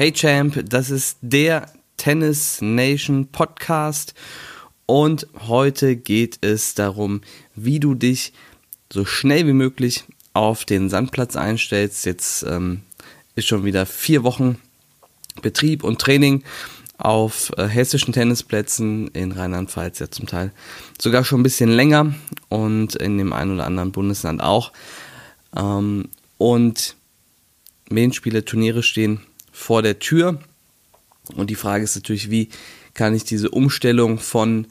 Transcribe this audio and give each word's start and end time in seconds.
Hey 0.00 0.12
Champ, 0.12 0.64
das 0.66 0.88
ist 0.88 1.18
der 1.20 1.70
Tennis 1.98 2.62
Nation 2.62 3.26
Podcast 3.26 4.14
und 4.86 5.26
heute 5.46 5.94
geht 5.94 6.38
es 6.40 6.74
darum, 6.74 7.20
wie 7.54 7.80
du 7.80 7.94
dich 7.94 8.32
so 8.90 9.04
schnell 9.04 9.46
wie 9.46 9.52
möglich 9.52 10.04
auf 10.32 10.64
den 10.64 10.88
Sandplatz 10.88 11.36
einstellst. 11.36 12.06
Jetzt 12.06 12.44
ähm, 12.44 12.80
ist 13.34 13.46
schon 13.46 13.66
wieder 13.66 13.84
vier 13.84 14.22
Wochen 14.22 14.56
Betrieb 15.42 15.84
und 15.84 16.00
Training 16.00 16.44
auf 16.96 17.52
äh, 17.58 17.68
hessischen 17.68 18.14
Tennisplätzen 18.14 19.08
in 19.08 19.32
Rheinland-Pfalz 19.32 19.98
ja 19.98 20.10
zum 20.10 20.26
Teil 20.26 20.50
sogar 20.98 21.24
schon 21.24 21.40
ein 21.40 21.42
bisschen 21.42 21.68
länger 21.68 22.14
und 22.48 22.96
in 22.96 23.18
dem 23.18 23.34
einen 23.34 23.52
oder 23.52 23.66
anderen 23.66 23.92
Bundesland 23.92 24.42
auch. 24.42 24.72
Ähm, 25.54 26.08
und 26.38 26.96
Main-Spiele, 27.90 28.46
Turniere 28.46 28.82
stehen 28.82 29.26
vor 29.52 29.82
der 29.82 29.98
Tür. 29.98 30.40
Und 31.36 31.50
die 31.50 31.54
Frage 31.54 31.84
ist 31.84 31.96
natürlich, 31.96 32.30
wie 32.30 32.48
kann 32.94 33.14
ich 33.14 33.24
diese 33.24 33.50
Umstellung 33.50 34.18
von 34.18 34.66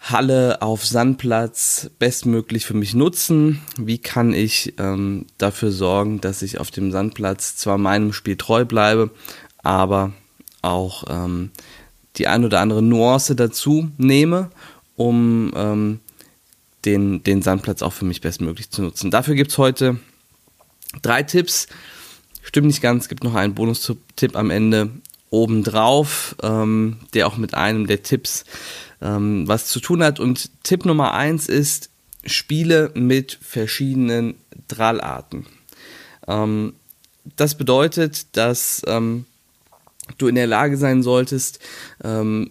Halle 0.00 0.62
auf 0.62 0.86
Sandplatz 0.86 1.90
bestmöglich 1.98 2.64
für 2.64 2.74
mich 2.74 2.94
nutzen? 2.94 3.60
Wie 3.76 3.98
kann 3.98 4.32
ich 4.32 4.74
ähm, 4.78 5.26
dafür 5.38 5.70
sorgen, 5.70 6.20
dass 6.20 6.42
ich 6.42 6.58
auf 6.58 6.70
dem 6.70 6.90
Sandplatz 6.90 7.56
zwar 7.56 7.76
meinem 7.76 8.12
Spiel 8.12 8.36
treu 8.36 8.64
bleibe, 8.64 9.10
aber 9.58 10.12
auch 10.62 11.04
ähm, 11.08 11.50
die 12.16 12.26
ein 12.28 12.44
oder 12.44 12.60
andere 12.60 12.82
Nuance 12.82 13.36
dazu 13.36 13.90
nehme, 13.98 14.50
um 14.96 15.52
ähm, 15.54 16.00
den, 16.84 17.22
den 17.22 17.42
Sandplatz 17.42 17.82
auch 17.82 17.92
für 17.92 18.06
mich 18.06 18.22
bestmöglich 18.22 18.70
zu 18.70 18.82
nutzen. 18.82 19.10
Dafür 19.10 19.34
gibt 19.34 19.50
es 19.50 19.58
heute 19.58 19.98
drei 21.02 21.22
Tipps. 21.22 21.66
Stimmt 22.42 22.66
nicht 22.66 22.82
ganz, 22.82 23.08
gibt 23.08 23.24
noch 23.24 23.34
einen 23.34 23.54
Bonustipp 23.54 24.34
am 24.34 24.50
Ende 24.50 24.90
obendrauf, 25.30 26.36
ähm, 26.42 26.98
der 27.14 27.26
auch 27.26 27.36
mit 27.36 27.54
einem 27.54 27.86
der 27.86 28.02
Tipps 28.02 28.44
ähm, 29.00 29.46
was 29.46 29.66
zu 29.68 29.80
tun 29.80 30.02
hat. 30.02 30.20
Und 30.20 30.50
Tipp 30.62 30.84
Nummer 30.84 31.14
eins 31.14 31.48
ist, 31.48 31.90
Spiele 32.24 32.90
mit 32.94 33.38
verschiedenen 33.40 34.34
Drallarten. 34.68 35.46
Ähm, 36.26 36.74
das 37.36 37.56
bedeutet, 37.56 38.36
dass 38.36 38.82
ähm, 38.86 39.26
du 40.18 40.28
in 40.28 40.34
der 40.34 40.46
Lage 40.46 40.76
sein 40.76 41.02
solltest, 41.02 41.60
ähm, 42.02 42.50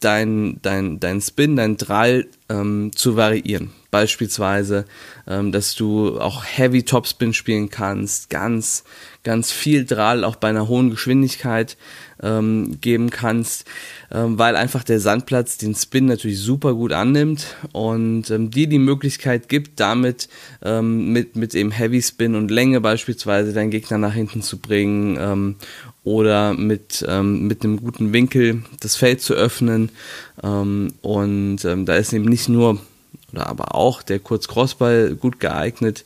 dein, 0.00 0.60
dein, 0.62 1.00
dein 1.00 1.20
Spin, 1.20 1.56
dein 1.56 1.76
Drall 1.76 2.26
ähm, 2.48 2.90
zu 2.94 3.16
variieren. 3.16 3.70
Beispielsweise, 3.90 4.84
ähm, 5.26 5.50
dass 5.50 5.74
du 5.74 6.20
auch 6.20 6.44
Heavy 6.44 6.82
Topspin 6.84 7.32
spielen 7.32 7.70
kannst, 7.70 8.30
ganz, 8.30 8.84
ganz 9.24 9.50
viel 9.50 9.84
Drall 9.84 10.24
auch 10.24 10.36
bei 10.36 10.48
einer 10.48 10.68
hohen 10.68 10.90
Geschwindigkeit 10.90 11.76
ähm, 12.22 12.78
geben 12.80 13.10
kannst, 13.10 13.64
ähm, 14.10 14.38
weil 14.38 14.56
einfach 14.56 14.84
der 14.84 15.00
Sandplatz 15.00 15.58
den 15.58 15.74
Spin 15.74 16.06
natürlich 16.06 16.40
super 16.40 16.74
gut 16.74 16.92
annimmt 16.92 17.56
und 17.72 18.30
ähm, 18.30 18.50
dir 18.50 18.68
die 18.68 18.78
Möglichkeit 18.78 19.48
gibt, 19.48 19.80
damit 19.80 20.28
ähm, 20.62 21.12
mit, 21.12 21.36
mit 21.36 21.54
eben 21.54 21.70
Heavy 21.70 22.02
Spin 22.02 22.34
und 22.34 22.50
Länge 22.50 22.80
beispielsweise 22.80 23.52
deinen 23.52 23.70
Gegner 23.70 23.98
nach 23.98 24.14
hinten 24.14 24.42
zu 24.42 24.58
bringen 24.58 25.16
ähm, 25.20 25.56
oder 26.04 26.54
mit, 26.54 27.04
ähm, 27.08 27.46
mit 27.46 27.64
einem 27.64 27.78
guten 27.78 28.12
Winkel 28.12 28.62
das 28.80 28.96
Feld 28.96 29.20
zu 29.20 29.34
öffnen. 29.34 29.90
Und 30.40 31.58
da 31.64 31.96
ist 31.96 32.12
eben 32.12 32.26
nicht 32.26 32.48
nur 32.48 32.80
oder 33.32 33.48
aber 33.48 33.74
auch 33.74 34.02
der 34.02 34.20
Kurz-Crossball 34.20 35.16
gut 35.16 35.40
geeignet, 35.40 36.04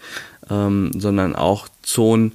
sondern 0.49 1.37
auch 1.37 1.69
Zonen, 1.83 2.33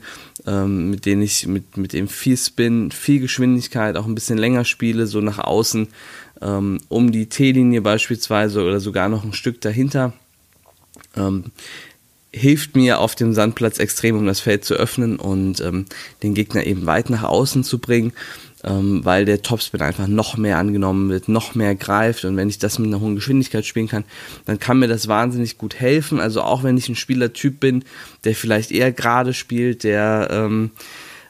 ähm, 0.47 0.89
mit 0.89 1.05
denen 1.05 1.21
ich 1.21 1.45
mit, 1.45 1.77
mit 1.77 1.93
dem 1.93 2.07
viel 2.07 2.37
Spin, 2.37 2.89
viel 2.91 3.19
Geschwindigkeit, 3.19 3.97
auch 3.97 4.05
ein 4.05 4.15
bisschen 4.15 4.37
länger 4.37 4.65
spiele, 4.65 5.05
so 5.05 5.19
nach 5.21 5.39
außen, 5.39 5.89
ähm, 6.41 6.79
um 6.87 7.11
die 7.11 7.27
T-Linie 7.27 7.81
beispielsweise 7.81 8.63
oder 8.63 8.79
sogar 8.79 9.09
noch 9.09 9.23
ein 9.23 9.33
Stück 9.33 9.61
dahinter. 9.61 10.13
Ähm, 11.15 11.45
hilft 12.31 12.75
mir 12.75 12.99
auf 12.99 13.15
dem 13.15 13.33
Sandplatz 13.33 13.79
extrem, 13.79 14.17
um 14.17 14.25
das 14.25 14.39
Feld 14.39 14.63
zu 14.63 14.75
öffnen 14.75 15.17
und 15.17 15.59
ähm, 15.59 15.85
den 16.23 16.33
Gegner 16.33 16.65
eben 16.65 16.85
weit 16.85 17.09
nach 17.09 17.23
außen 17.23 17.63
zu 17.63 17.79
bringen, 17.79 18.13
ähm, 18.63 19.05
weil 19.05 19.25
der 19.25 19.41
Topspin 19.41 19.81
einfach 19.81 20.07
noch 20.07 20.37
mehr 20.37 20.57
angenommen 20.57 21.09
wird, 21.09 21.29
noch 21.29 21.55
mehr 21.55 21.75
greift 21.75 22.25
und 22.25 22.37
wenn 22.37 22.49
ich 22.49 22.57
das 22.57 22.79
mit 22.79 22.87
einer 22.87 22.99
hohen 22.99 23.15
Geschwindigkeit 23.15 23.65
spielen 23.65 23.87
kann, 23.87 24.03
dann 24.45 24.59
kann 24.59 24.79
mir 24.79 24.87
das 24.87 25.07
wahnsinnig 25.07 25.57
gut 25.57 25.75
helfen. 25.75 26.19
Also 26.19 26.41
auch 26.41 26.63
wenn 26.63 26.77
ich 26.77 26.89
ein 26.89 26.95
Spielertyp 26.95 27.59
bin, 27.59 27.83
der 28.23 28.35
vielleicht 28.35 28.71
eher 28.71 28.91
gerade 28.91 29.33
spielt, 29.33 29.83
der 29.83 30.29
ähm, 30.31 30.71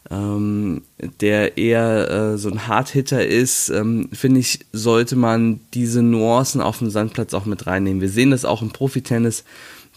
ähm, 0.09 0.83
der 1.19 1.57
eher 1.57 2.09
äh, 2.09 2.37
so 2.37 2.49
ein 2.49 2.67
Hardhitter 2.67 3.25
ist, 3.25 3.69
ähm, 3.69 4.09
finde 4.13 4.39
ich, 4.39 4.59
sollte 4.71 5.15
man 5.15 5.59
diese 5.73 6.01
Nuancen 6.01 6.61
auf 6.61 6.79
dem 6.79 6.89
Sandplatz 6.89 7.33
auch 7.33 7.45
mit 7.45 7.67
reinnehmen. 7.67 8.01
Wir 8.01 8.09
sehen 8.09 8.31
das 8.31 8.45
auch 8.45 8.61
im 8.61 8.71
Profitennis, 8.71 9.43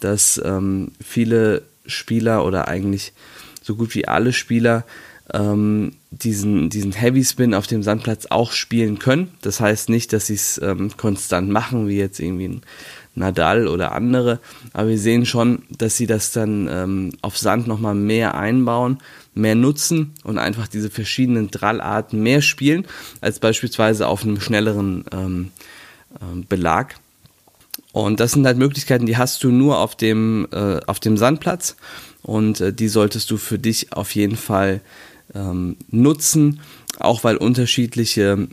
dass 0.01 0.41
ähm, 0.45 0.93
viele 1.05 1.63
Spieler 1.87 2.45
oder 2.45 2.69
eigentlich 2.69 3.13
so 3.63 3.77
gut 3.77 3.95
wie 3.95 4.09
alle 4.09 4.33
Spieler 4.33 4.85
ähm, 5.35 5.93
diesen, 6.11 6.71
diesen 6.71 6.93
Heavy 6.93 7.25
Spin 7.25 7.55
auf 7.55 7.67
dem 7.67 7.83
Sandplatz 7.83 8.27
auch 8.27 8.53
spielen 8.53 8.99
können. 8.99 9.33
Das 9.43 9.61
heißt 9.61 9.89
nicht, 9.89 10.13
dass 10.13 10.27
sie 10.27 10.35
es 10.35 10.61
ähm, 10.63 10.91
konstant 10.97 11.49
machen, 11.49 11.89
wie 11.89 11.97
jetzt 11.97 12.21
irgendwie 12.21 12.49
ein 12.49 12.63
Nadal 13.15 13.67
oder 13.67 13.93
andere, 13.93 14.41
aber 14.73 14.89
wir 14.91 14.99
sehen 14.99 15.27
schon, 15.27 15.63
dass 15.77 15.97
sie 15.97 16.07
das 16.07 16.33
dann 16.33 16.69
ähm, 16.71 17.13
auf 17.23 17.37
Sand 17.39 17.67
nochmal 17.67 17.95
mehr 17.95 18.37
einbauen, 18.37 18.99
mehr 19.35 19.57
nutzen 19.57 20.15
und 20.23 20.39
einfach 20.39 20.69
diese 20.69 20.91
verschiedenen 20.91 21.51
Drallarten 21.51 22.23
mehr 22.23 22.41
spielen, 22.41 22.87
als 23.21 23.41
beispielsweise 23.41 24.07
auf 24.07 24.23
einem 24.23 24.41
schnelleren 24.41 25.05
ähm, 25.13 25.51
äh, 26.15 26.45
Belag. 26.49 26.97
Und 27.93 28.21
das 28.21 28.33
sind 28.33 28.47
halt 28.47 28.59
Möglichkeiten, 28.59 29.07
die 29.07 29.17
hast 29.17 29.43
du 29.43 29.51
nur 29.51 29.79
auf 29.79 29.97
dem, 29.97 30.47
äh, 30.53 30.79
auf 30.87 31.01
dem 31.01 31.17
Sandplatz 31.17 31.77
und 32.23 32.61
äh, 32.61 32.73
die 32.73 32.89
solltest 32.89 33.31
du 33.31 33.37
für 33.37 33.59
dich 33.59 33.93
auf 33.93 34.15
jeden 34.15 34.37
Fall 34.37 34.81
ähm, 35.35 35.77
nutzen, 35.91 36.61
auch 36.99 37.25
weil 37.25 37.37
unterschiedliche 37.37 38.49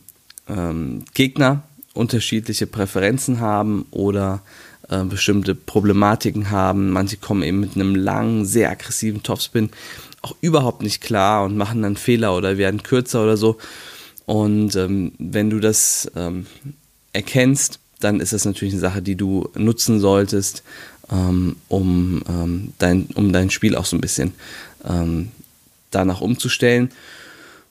ähm, 0.48 1.04
Gegner 1.14 1.64
unterschiedliche 1.98 2.68
Präferenzen 2.68 3.40
haben 3.40 3.86
oder 3.92 4.42
äh, 4.90 5.04
bestimmte 5.04 5.56
Problematiken 5.56 6.52
haben. 6.52 6.92
Manche 6.92 7.18
kommen 7.18 7.44
eben 7.44 7.60
mit 7.60 7.76
einem 7.76 7.96
langen, 7.96 8.46
sehr 8.46 8.70
aggressiven 8.70 9.24
Topspin 9.24 9.72
auch 10.22 10.36
überhaupt 10.42 10.82
nicht 10.82 11.02
klar 11.02 11.44
und 11.44 11.58
machen 11.58 11.82
dann 11.82 11.98
Fehler 11.98 12.36
oder 12.36 12.58
werden 12.58 12.84
kürzer 12.84 13.24
oder 13.24 13.38
so. 13.38 13.58
Und 14.26 14.76
ähm, 14.76 15.14
wenn 15.18 15.50
du 15.50 15.60
das 15.60 16.10
ähm, 16.16 16.46
erkennst, 17.14 17.80
dann 18.00 18.20
ist 18.20 18.34
das 18.34 18.46
natürlich 18.46 18.74
eine 18.74 18.82
Sache, 18.82 19.02
die 19.02 19.16
du 19.16 19.50
nutzen 19.56 20.00
solltest, 20.00 20.64
ähm, 21.12 21.56
um, 21.68 22.22
ähm, 22.28 22.74
dein, 22.78 23.08
um 23.16 23.32
dein 23.32 23.50
Spiel 23.50 23.76
auch 23.76 23.86
so 23.86 23.96
ein 23.96 24.02
bisschen 24.02 24.34
ähm, 24.86 25.32
danach 25.97 26.22
umzustellen. 26.22 26.90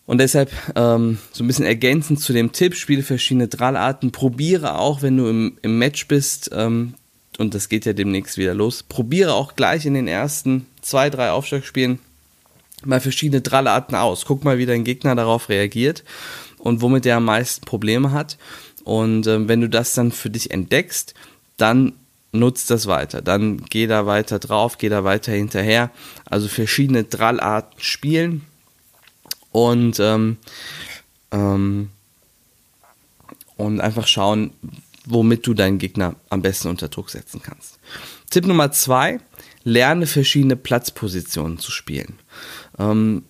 Und 0.06 0.18
deshalb 0.18 0.50
ähm, 0.76 1.18
so 1.32 1.42
ein 1.42 1.46
bisschen 1.46 1.64
ergänzend 1.64 2.20
zu 2.20 2.32
dem 2.32 2.52
Tipp, 2.52 2.74
spiele 2.76 3.02
verschiedene 3.02 3.48
Drallarten, 3.48 4.12
probiere 4.12 4.78
auch, 4.78 5.02
wenn 5.02 5.16
du 5.16 5.28
im, 5.28 5.58
im 5.62 5.78
Match 5.78 6.06
bist, 6.06 6.50
ähm, 6.52 6.94
und 7.38 7.54
das 7.54 7.68
geht 7.68 7.84
ja 7.84 7.92
demnächst 7.92 8.38
wieder 8.38 8.54
los, 8.54 8.82
probiere 8.82 9.34
auch 9.34 9.56
gleich 9.56 9.84
in 9.84 9.94
den 9.94 10.08
ersten 10.08 10.66
zwei, 10.80 11.10
drei 11.10 11.30
Aufschlagspielen 11.30 11.98
mal 12.84 13.00
verschiedene 13.00 13.40
Drallarten 13.40 13.96
aus. 13.96 14.24
Guck 14.24 14.44
mal, 14.44 14.58
wie 14.58 14.66
dein 14.66 14.84
Gegner 14.84 15.14
darauf 15.14 15.48
reagiert 15.48 16.04
und 16.58 16.82
womit 16.82 17.06
er 17.06 17.16
am 17.16 17.24
meisten 17.24 17.64
Probleme 17.64 18.12
hat. 18.12 18.38
Und 18.84 19.26
ähm, 19.26 19.48
wenn 19.48 19.60
du 19.60 19.68
das 19.68 19.94
dann 19.94 20.12
für 20.12 20.30
dich 20.30 20.50
entdeckst, 20.50 21.14
dann 21.56 21.94
nutzt 22.38 22.70
das 22.70 22.86
weiter. 22.86 23.22
Dann 23.22 23.64
geh 23.64 23.86
da 23.86 24.06
weiter 24.06 24.38
drauf, 24.38 24.78
geh 24.78 24.88
da 24.88 25.04
weiter 25.04 25.32
hinterher. 25.32 25.90
Also 26.24 26.48
verschiedene 26.48 27.04
Drallarten 27.04 27.80
spielen 27.80 28.42
und 29.52 29.98
ähm, 30.00 30.36
ähm, 31.32 31.90
und 33.56 33.80
einfach 33.80 34.06
schauen, 34.06 34.52
womit 35.06 35.46
du 35.46 35.54
deinen 35.54 35.78
Gegner 35.78 36.14
am 36.28 36.42
besten 36.42 36.68
unter 36.68 36.88
Druck 36.88 37.10
setzen 37.10 37.40
kannst. 37.42 37.78
Tipp 38.30 38.46
Nummer 38.46 38.72
zwei: 38.72 39.20
Lerne 39.64 40.06
verschiedene 40.06 40.56
Platzpositionen 40.56 41.58
zu 41.58 41.70
spielen. 41.70 42.18
Ähm, 42.78 43.24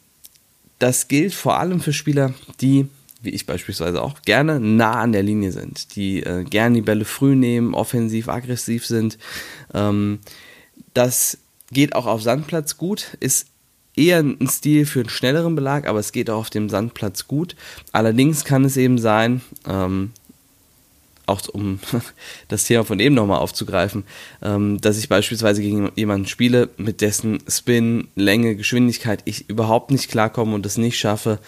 das 0.79 1.09
gilt 1.09 1.33
vor 1.33 1.59
allem 1.59 1.81
für 1.81 1.93
Spieler, 1.93 2.35
die 2.61 2.89
wie 3.23 3.31
ich 3.31 3.47
beispielsweise 3.47 4.03
auch, 4.03 4.23
gerne 4.23 4.61
nah 4.61 5.01
an 5.01 5.13
der 5.13 5.23
Linie 5.23 5.53
sind, 5.53 5.97
die 5.97 6.23
äh, 6.23 6.45
gerne 6.45 6.77
die 6.77 6.83
Bälle 6.83 7.05
früh 7.05 7.35
nehmen, 7.35 7.75
offensiv, 7.75 8.29
aggressiv 8.29 8.87
sind. 8.87 9.19
Ähm, 9.75 10.21
das 10.95 11.39
geht 11.73 11.95
auch 11.95 12.07
auf 12.07 12.23
Sandplatz 12.23 12.77
gut, 12.77 13.17
ist 13.21 13.49
eher 13.97 14.19
ein 14.19 14.49
Stil 14.49 14.87
für 14.87 15.01
einen 15.01 15.09
schnelleren 15.09 15.55
Belag, 15.55 15.87
aber 15.87 15.99
es 15.99 16.13
geht 16.13 16.31
auch 16.31 16.39
auf 16.39 16.51
dem 16.51 16.69
Sandplatz 16.69 17.27
gut. 17.27 17.57
Allerdings 17.93 18.45
kann 18.45 18.65
es 18.65 18.77
eben 18.77 18.99
sein, 18.99 19.41
ähm, 19.67 20.13
auch 21.27 21.49
um 21.49 21.81
das 22.49 22.65
Thema 22.65 22.85
von 22.85 23.01
eben 23.01 23.15
nochmal 23.15 23.41
aufzugreifen, 23.41 24.05
ähm, 24.43 24.81
dass 24.81 24.99
ich 24.99 25.09
beispielsweise 25.09 25.61
gegen 25.61 25.91
jemanden 25.97 26.27
spiele, 26.27 26.71
mit 26.77 27.01
dessen 27.01 27.39
Spin, 27.49 28.09
Länge, 28.15 28.57
Geschwindigkeit 28.57 29.21
ich 29.25 29.51
überhaupt 29.51 29.91
nicht 29.91 30.11
klarkomme 30.11 30.55
und 30.55 30.65
es 30.65 30.79
nicht 30.79 30.99
schaffe, 30.99 31.39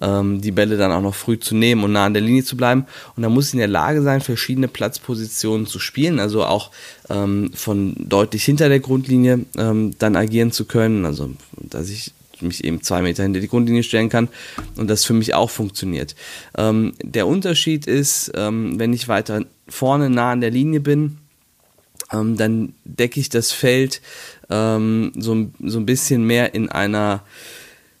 ähm, 0.00 0.40
die 0.40 0.52
Bälle 0.52 0.76
dann 0.76 0.92
auch 0.92 1.00
noch 1.00 1.14
früh 1.14 1.38
zu 1.38 1.54
nehmen 1.54 1.84
und 1.84 1.92
nah 1.92 2.06
an 2.06 2.14
der 2.14 2.22
Linie 2.22 2.44
zu 2.44 2.56
bleiben. 2.56 2.86
Und 3.16 3.22
da 3.22 3.28
muss 3.28 3.48
ich 3.48 3.54
in 3.54 3.60
der 3.60 3.68
Lage 3.68 4.02
sein, 4.02 4.20
verschiedene 4.20 4.68
Platzpositionen 4.68 5.66
zu 5.66 5.78
spielen, 5.78 6.20
also 6.20 6.44
auch 6.44 6.70
ähm, 7.08 7.50
von 7.54 7.94
deutlich 7.98 8.44
hinter 8.44 8.68
der 8.68 8.80
Grundlinie 8.80 9.40
dann 9.54 10.16
agieren 10.16 10.52
zu 10.52 10.64
können, 10.64 11.04
also 11.04 11.30
dass 11.56 11.88
ich 11.88 12.12
mich 12.42 12.64
eben 12.64 12.82
zwei 12.82 13.02
Meter 13.02 13.22
hinter 13.22 13.40
die 13.40 13.48
Grundlinie 13.48 13.82
stellen 13.82 14.08
kann 14.08 14.28
und 14.76 14.88
das 14.88 15.04
für 15.04 15.14
mich 15.14 15.34
auch 15.34 15.50
funktioniert. 15.50 16.14
Ähm, 16.56 16.94
der 17.02 17.26
Unterschied 17.26 17.86
ist, 17.86 18.32
ähm, 18.34 18.78
wenn 18.78 18.92
ich 18.92 19.08
weiter 19.08 19.44
vorne 19.68 20.10
nah 20.10 20.32
an 20.32 20.40
der 20.40 20.50
Linie 20.50 20.80
bin, 20.80 21.18
ähm, 22.12 22.36
dann 22.36 22.74
decke 22.84 23.20
ich 23.20 23.28
das 23.28 23.52
Feld 23.52 24.00
ähm, 24.50 25.12
so, 25.16 25.50
so 25.60 25.78
ein 25.78 25.86
bisschen 25.86 26.24
mehr 26.24 26.54
in 26.54 26.68
einer 26.68 27.22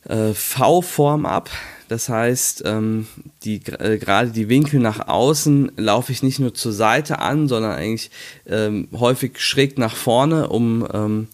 äh, 0.08 0.32
V-Form 0.34 1.26
ab. 1.26 1.50
Das 1.88 2.08
heißt, 2.08 2.62
ähm, 2.64 3.06
die, 3.44 3.56
äh, 3.78 3.98
gerade 3.98 4.30
die 4.30 4.48
Winkel 4.48 4.80
nach 4.80 5.08
außen 5.08 5.72
laufe 5.76 6.10
ich 6.10 6.22
nicht 6.22 6.38
nur 6.38 6.54
zur 6.54 6.72
Seite 6.72 7.18
an, 7.18 7.48
sondern 7.48 7.72
eigentlich 7.72 8.10
ähm, 8.46 8.88
häufig 8.92 9.40
schräg 9.40 9.76
nach 9.76 9.94
vorne, 9.94 10.48
um, 10.48 10.88
ähm, 10.92 11.28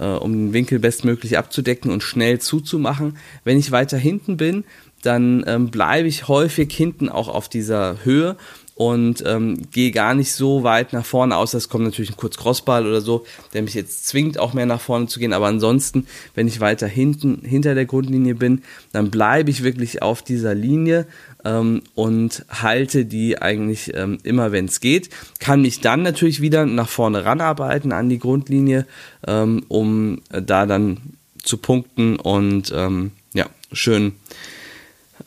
äh, 0.00 0.06
um 0.06 0.32
den 0.32 0.52
Winkel 0.52 0.78
bestmöglich 0.78 1.38
abzudecken 1.38 1.92
und 1.92 2.02
schnell 2.02 2.40
zuzumachen. 2.40 3.18
Wenn 3.44 3.58
ich 3.58 3.70
weiter 3.70 3.98
hinten 3.98 4.36
bin, 4.36 4.64
dann 5.02 5.44
ähm, 5.46 5.70
bleibe 5.70 6.08
ich 6.08 6.28
häufig 6.28 6.72
hinten 6.72 7.08
auch 7.08 7.28
auf 7.28 7.48
dieser 7.48 8.04
Höhe 8.04 8.36
und 8.80 9.22
ähm, 9.26 9.58
gehe 9.72 9.90
gar 9.90 10.14
nicht 10.14 10.32
so 10.32 10.62
weit 10.62 10.94
nach 10.94 11.04
vorne, 11.04 11.36
außer 11.36 11.58
es 11.58 11.68
kommt 11.68 11.84
natürlich 11.84 12.12
ein 12.12 12.16
kurz 12.16 12.38
Crossball 12.38 12.86
oder 12.86 13.02
so, 13.02 13.26
der 13.52 13.60
mich 13.60 13.74
jetzt 13.74 14.06
zwingt, 14.06 14.38
auch 14.38 14.54
mehr 14.54 14.64
nach 14.64 14.80
vorne 14.80 15.06
zu 15.06 15.20
gehen. 15.20 15.34
Aber 15.34 15.48
ansonsten, 15.48 16.06
wenn 16.34 16.48
ich 16.48 16.60
weiter 16.60 16.86
hinten 16.86 17.42
hinter 17.44 17.74
der 17.74 17.84
Grundlinie 17.84 18.36
bin, 18.36 18.62
dann 18.92 19.10
bleibe 19.10 19.50
ich 19.50 19.62
wirklich 19.62 20.00
auf 20.00 20.22
dieser 20.22 20.54
Linie 20.54 21.06
ähm, 21.44 21.82
und 21.94 22.46
halte 22.48 23.04
die 23.04 23.36
eigentlich 23.36 23.92
ähm, 23.92 24.16
immer, 24.22 24.50
wenn 24.50 24.64
es 24.64 24.80
geht. 24.80 25.10
Kann 25.40 25.60
mich 25.60 25.82
dann 25.82 26.00
natürlich 26.00 26.40
wieder 26.40 26.64
nach 26.64 26.88
vorne 26.88 27.26
ranarbeiten 27.26 27.92
an 27.92 28.08
die 28.08 28.18
Grundlinie, 28.18 28.86
ähm, 29.26 29.62
um 29.68 30.22
da 30.30 30.64
dann 30.64 31.02
zu 31.42 31.58
punkten 31.58 32.16
und 32.16 32.72
ähm, 32.74 33.10
ja, 33.34 33.44
schön, 33.72 34.14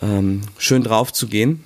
ähm, 0.01 0.41
schön 0.57 0.81
drauf 0.81 1.13
zu 1.13 1.27
gehen. 1.27 1.63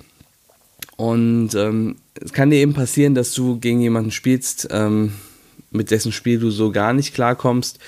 Und 0.98 1.54
ähm, 1.54 1.94
es 2.20 2.32
kann 2.32 2.50
dir 2.50 2.56
eben 2.56 2.74
passieren, 2.74 3.14
dass 3.14 3.32
du 3.32 3.60
gegen 3.60 3.80
jemanden 3.80 4.10
spielst, 4.10 4.66
ähm, 4.72 5.12
mit 5.70 5.92
dessen 5.92 6.10
Spiel 6.10 6.40
du 6.40 6.50
so 6.50 6.72
gar 6.72 6.92
nicht 6.92 7.14
klarkommst 7.14 7.78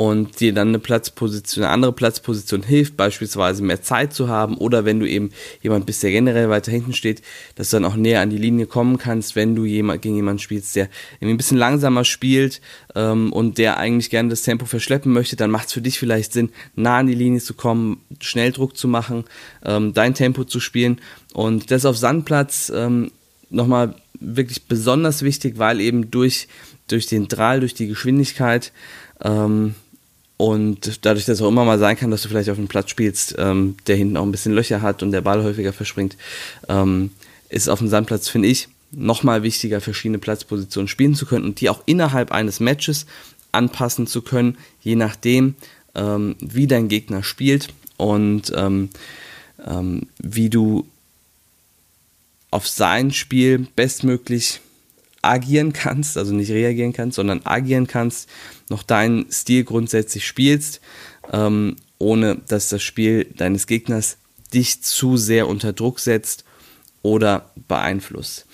und 0.00 0.40
dir 0.40 0.54
dann 0.54 0.68
eine 0.68 0.78
Platzposition, 0.78 1.62
eine 1.62 1.74
andere 1.74 1.92
Platzposition 1.92 2.62
hilft, 2.62 2.96
beispielsweise 2.96 3.62
mehr 3.62 3.82
Zeit 3.82 4.14
zu 4.14 4.28
haben 4.28 4.56
oder 4.56 4.86
wenn 4.86 4.98
du 4.98 5.06
eben 5.06 5.30
jemand 5.60 5.84
bist, 5.84 6.02
der 6.02 6.10
generell 6.10 6.48
weiter 6.48 6.72
hinten 6.72 6.94
steht, 6.94 7.20
dass 7.56 7.68
du 7.68 7.76
dann 7.76 7.84
auch 7.84 7.96
näher 7.96 8.22
an 8.22 8.30
die 8.30 8.38
Linie 8.38 8.64
kommen 8.64 8.96
kannst, 8.96 9.36
wenn 9.36 9.54
du 9.54 9.66
jemand, 9.66 10.00
gegen 10.00 10.16
jemanden 10.16 10.38
spielst, 10.38 10.74
der 10.74 10.88
irgendwie 11.16 11.34
ein 11.34 11.36
bisschen 11.36 11.58
langsamer 11.58 12.06
spielt 12.06 12.62
ähm, 12.94 13.30
und 13.30 13.58
der 13.58 13.76
eigentlich 13.76 14.08
gerne 14.08 14.30
das 14.30 14.40
Tempo 14.40 14.64
verschleppen 14.64 15.12
möchte, 15.12 15.36
dann 15.36 15.50
macht 15.50 15.66
es 15.66 15.74
für 15.74 15.82
dich 15.82 15.98
vielleicht 15.98 16.32
Sinn, 16.32 16.48
nah 16.74 17.00
an 17.00 17.06
die 17.06 17.14
Linie 17.14 17.40
zu 17.40 17.52
kommen, 17.52 18.00
schnell 18.22 18.52
Druck 18.52 18.78
zu 18.78 18.88
machen, 18.88 19.24
ähm, 19.66 19.92
dein 19.92 20.14
Tempo 20.14 20.44
zu 20.44 20.60
spielen. 20.60 20.98
Und 21.34 21.70
das 21.70 21.84
auf 21.84 21.98
Sandplatz 21.98 22.72
ähm, 22.74 23.10
nochmal 23.50 23.96
wirklich 24.18 24.64
besonders 24.64 25.20
wichtig, 25.20 25.58
weil 25.58 25.78
eben 25.78 26.10
durch, 26.10 26.48
durch 26.88 27.06
den 27.06 27.28
Drahl, 27.28 27.60
durch 27.60 27.74
die 27.74 27.86
Geschwindigkeit 27.86 28.72
ähm, 29.22 29.74
und 30.40 31.04
dadurch, 31.04 31.26
dass 31.26 31.36
es 31.36 31.42
auch 31.42 31.48
immer 31.48 31.66
mal 31.66 31.78
sein 31.78 31.98
kann, 31.98 32.10
dass 32.10 32.22
du 32.22 32.30
vielleicht 32.30 32.48
auf 32.48 32.56
einem 32.56 32.66
Platz 32.66 32.88
spielst, 32.88 33.34
ähm, 33.36 33.76
der 33.86 33.96
hinten 33.96 34.16
auch 34.16 34.22
ein 34.22 34.32
bisschen 34.32 34.54
Löcher 34.54 34.80
hat 34.80 35.02
und 35.02 35.12
der 35.12 35.20
Ball 35.20 35.44
häufiger 35.44 35.74
verspringt, 35.74 36.16
ähm, 36.66 37.10
ist 37.50 37.68
auf 37.68 37.80
dem 37.80 37.88
Sandplatz, 37.88 38.30
finde 38.30 38.48
ich, 38.48 38.68
nochmal 38.90 39.42
wichtiger, 39.42 39.82
verschiedene 39.82 40.18
Platzpositionen 40.18 40.88
spielen 40.88 41.14
zu 41.14 41.26
können 41.26 41.44
und 41.44 41.60
die 41.60 41.68
auch 41.68 41.82
innerhalb 41.84 42.32
eines 42.32 42.58
Matches 42.58 43.04
anpassen 43.52 44.06
zu 44.06 44.22
können, 44.22 44.56
je 44.80 44.96
nachdem, 44.96 45.56
ähm, 45.94 46.36
wie 46.40 46.66
dein 46.66 46.88
Gegner 46.88 47.22
spielt 47.22 47.68
und 47.98 48.50
ähm, 48.56 48.88
ähm, 49.66 50.06
wie 50.16 50.48
du 50.48 50.86
auf 52.50 52.66
sein 52.66 53.12
Spiel 53.12 53.66
bestmöglich 53.76 54.62
agieren 55.22 55.72
kannst, 55.72 56.16
also 56.16 56.34
nicht 56.34 56.50
reagieren 56.50 56.92
kannst, 56.92 57.16
sondern 57.16 57.42
agieren 57.44 57.86
kannst, 57.86 58.28
noch 58.68 58.82
deinen 58.82 59.30
Stil 59.30 59.64
grundsätzlich 59.64 60.26
spielst, 60.26 60.80
ähm, 61.32 61.76
ohne 61.98 62.36
dass 62.48 62.68
das 62.68 62.82
Spiel 62.82 63.24
deines 63.24 63.66
Gegners 63.66 64.16
dich 64.54 64.82
zu 64.82 65.16
sehr 65.16 65.46
unter 65.46 65.72
Druck 65.72 66.00
setzt 66.00 66.44
oder 67.02 67.50
beeinflusst. 67.68 68.46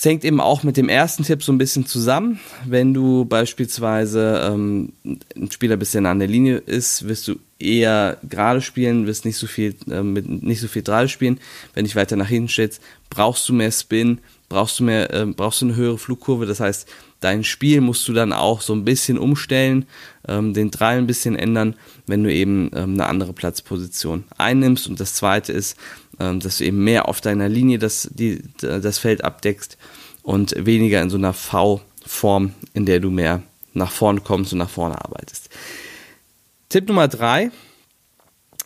Das 0.00 0.06
hängt 0.06 0.24
eben 0.24 0.40
auch 0.40 0.62
mit 0.62 0.78
dem 0.78 0.88
ersten 0.88 1.24
Tipp 1.24 1.42
so 1.42 1.52
ein 1.52 1.58
bisschen 1.58 1.84
zusammen. 1.84 2.40
Wenn 2.64 2.94
du 2.94 3.26
beispielsweise 3.26 4.50
ähm, 4.50 4.94
ein 5.04 5.50
Spieler 5.50 5.76
bist, 5.76 5.92
der 5.92 6.02
an 6.06 6.18
der 6.18 6.28
Linie 6.28 6.56
ist, 6.56 7.06
wirst 7.06 7.28
du 7.28 7.36
eher 7.58 8.16
gerade 8.26 8.62
spielen, 8.62 9.06
wirst 9.06 9.26
nicht 9.26 9.36
so 9.36 9.46
viel 9.46 9.74
äh, 9.90 10.02
mit 10.02 10.26
nicht 10.26 10.60
so 10.60 10.68
viel 10.68 10.80
gerade 10.80 11.08
spielen. 11.08 11.38
Wenn 11.74 11.84
ich 11.84 11.96
weiter 11.96 12.16
nach 12.16 12.28
hinten 12.28 12.48
stellst, 12.48 12.80
brauchst 13.10 13.46
du 13.46 13.52
mehr 13.52 13.70
Spin, 13.70 14.20
brauchst 14.50 14.78
du 14.80 14.84
mehr, 14.84 15.14
äh, 15.14 15.24
brauchst 15.24 15.62
du 15.62 15.66
eine 15.66 15.76
höhere 15.76 15.96
Flugkurve. 15.96 16.44
Das 16.44 16.60
heißt, 16.60 16.86
dein 17.20 17.44
Spiel 17.44 17.80
musst 17.80 18.06
du 18.06 18.12
dann 18.12 18.34
auch 18.34 18.60
so 18.60 18.74
ein 18.74 18.84
bisschen 18.84 19.16
umstellen, 19.16 19.86
ähm, 20.28 20.52
den 20.52 20.70
Drall 20.70 20.98
ein 20.98 21.06
bisschen 21.06 21.36
ändern, 21.36 21.76
wenn 22.06 22.22
du 22.22 22.30
eben 22.30 22.70
ähm, 22.74 22.94
eine 22.94 23.06
andere 23.06 23.32
Platzposition 23.32 24.24
einnimmst. 24.36 24.86
Und 24.86 25.00
das 25.00 25.14
zweite 25.14 25.52
ist, 25.52 25.78
ähm, 26.18 26.40
dass 26.40 26.58
du 26.58 26.64
eben 26.64 26.84
mehr 26.84 27.08
auf 27.08 27.22
deiner 27.22 27.48
Linie 27.48 27.78
das, 27.78 28.10
die, 28.12 28.42
das 28.58 28.98
Feld 28.98 29.24
abdeckst 29.24 29.78
und 30.22 30.54
weniger 30.58 31.00
in 31.00 31.08
so 31.08 31.16
einer 31.16 31.32
V-Form, 31.32 32.52
in 32.74 32.84
der 32.84 33.00
du 33.00 33.10
mehr 33.10 33.42
nach 33.72 33.92
vorne 33.92 34.20
kommst 34.20 34.52
und 34.52 34.58
nach 34.58 34.68
vorne 34.68 35.02
arbeitest. 35.02 35.48
Tipp 36.68 36.88
Nummer 36.88 37.08
drei, 37.08 37.50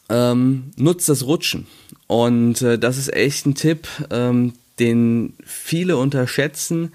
ähm, 0.09 0.73
nutzt 0.77 1.09
das 1.09 1.25
Rutschen. 1.25 1.67
Und 2.07 2.63
äh, 2.63 2.79
das 2.79 2.99
ist 2.99 3.13
echt 3.13 3.47
ein 3.47 3.55
Tipp, 3.55 3.87
ähm, 4.11 4.55
den 4.79 5.35
viele 5.45 5.97
unterschätzen, 5.97 6.93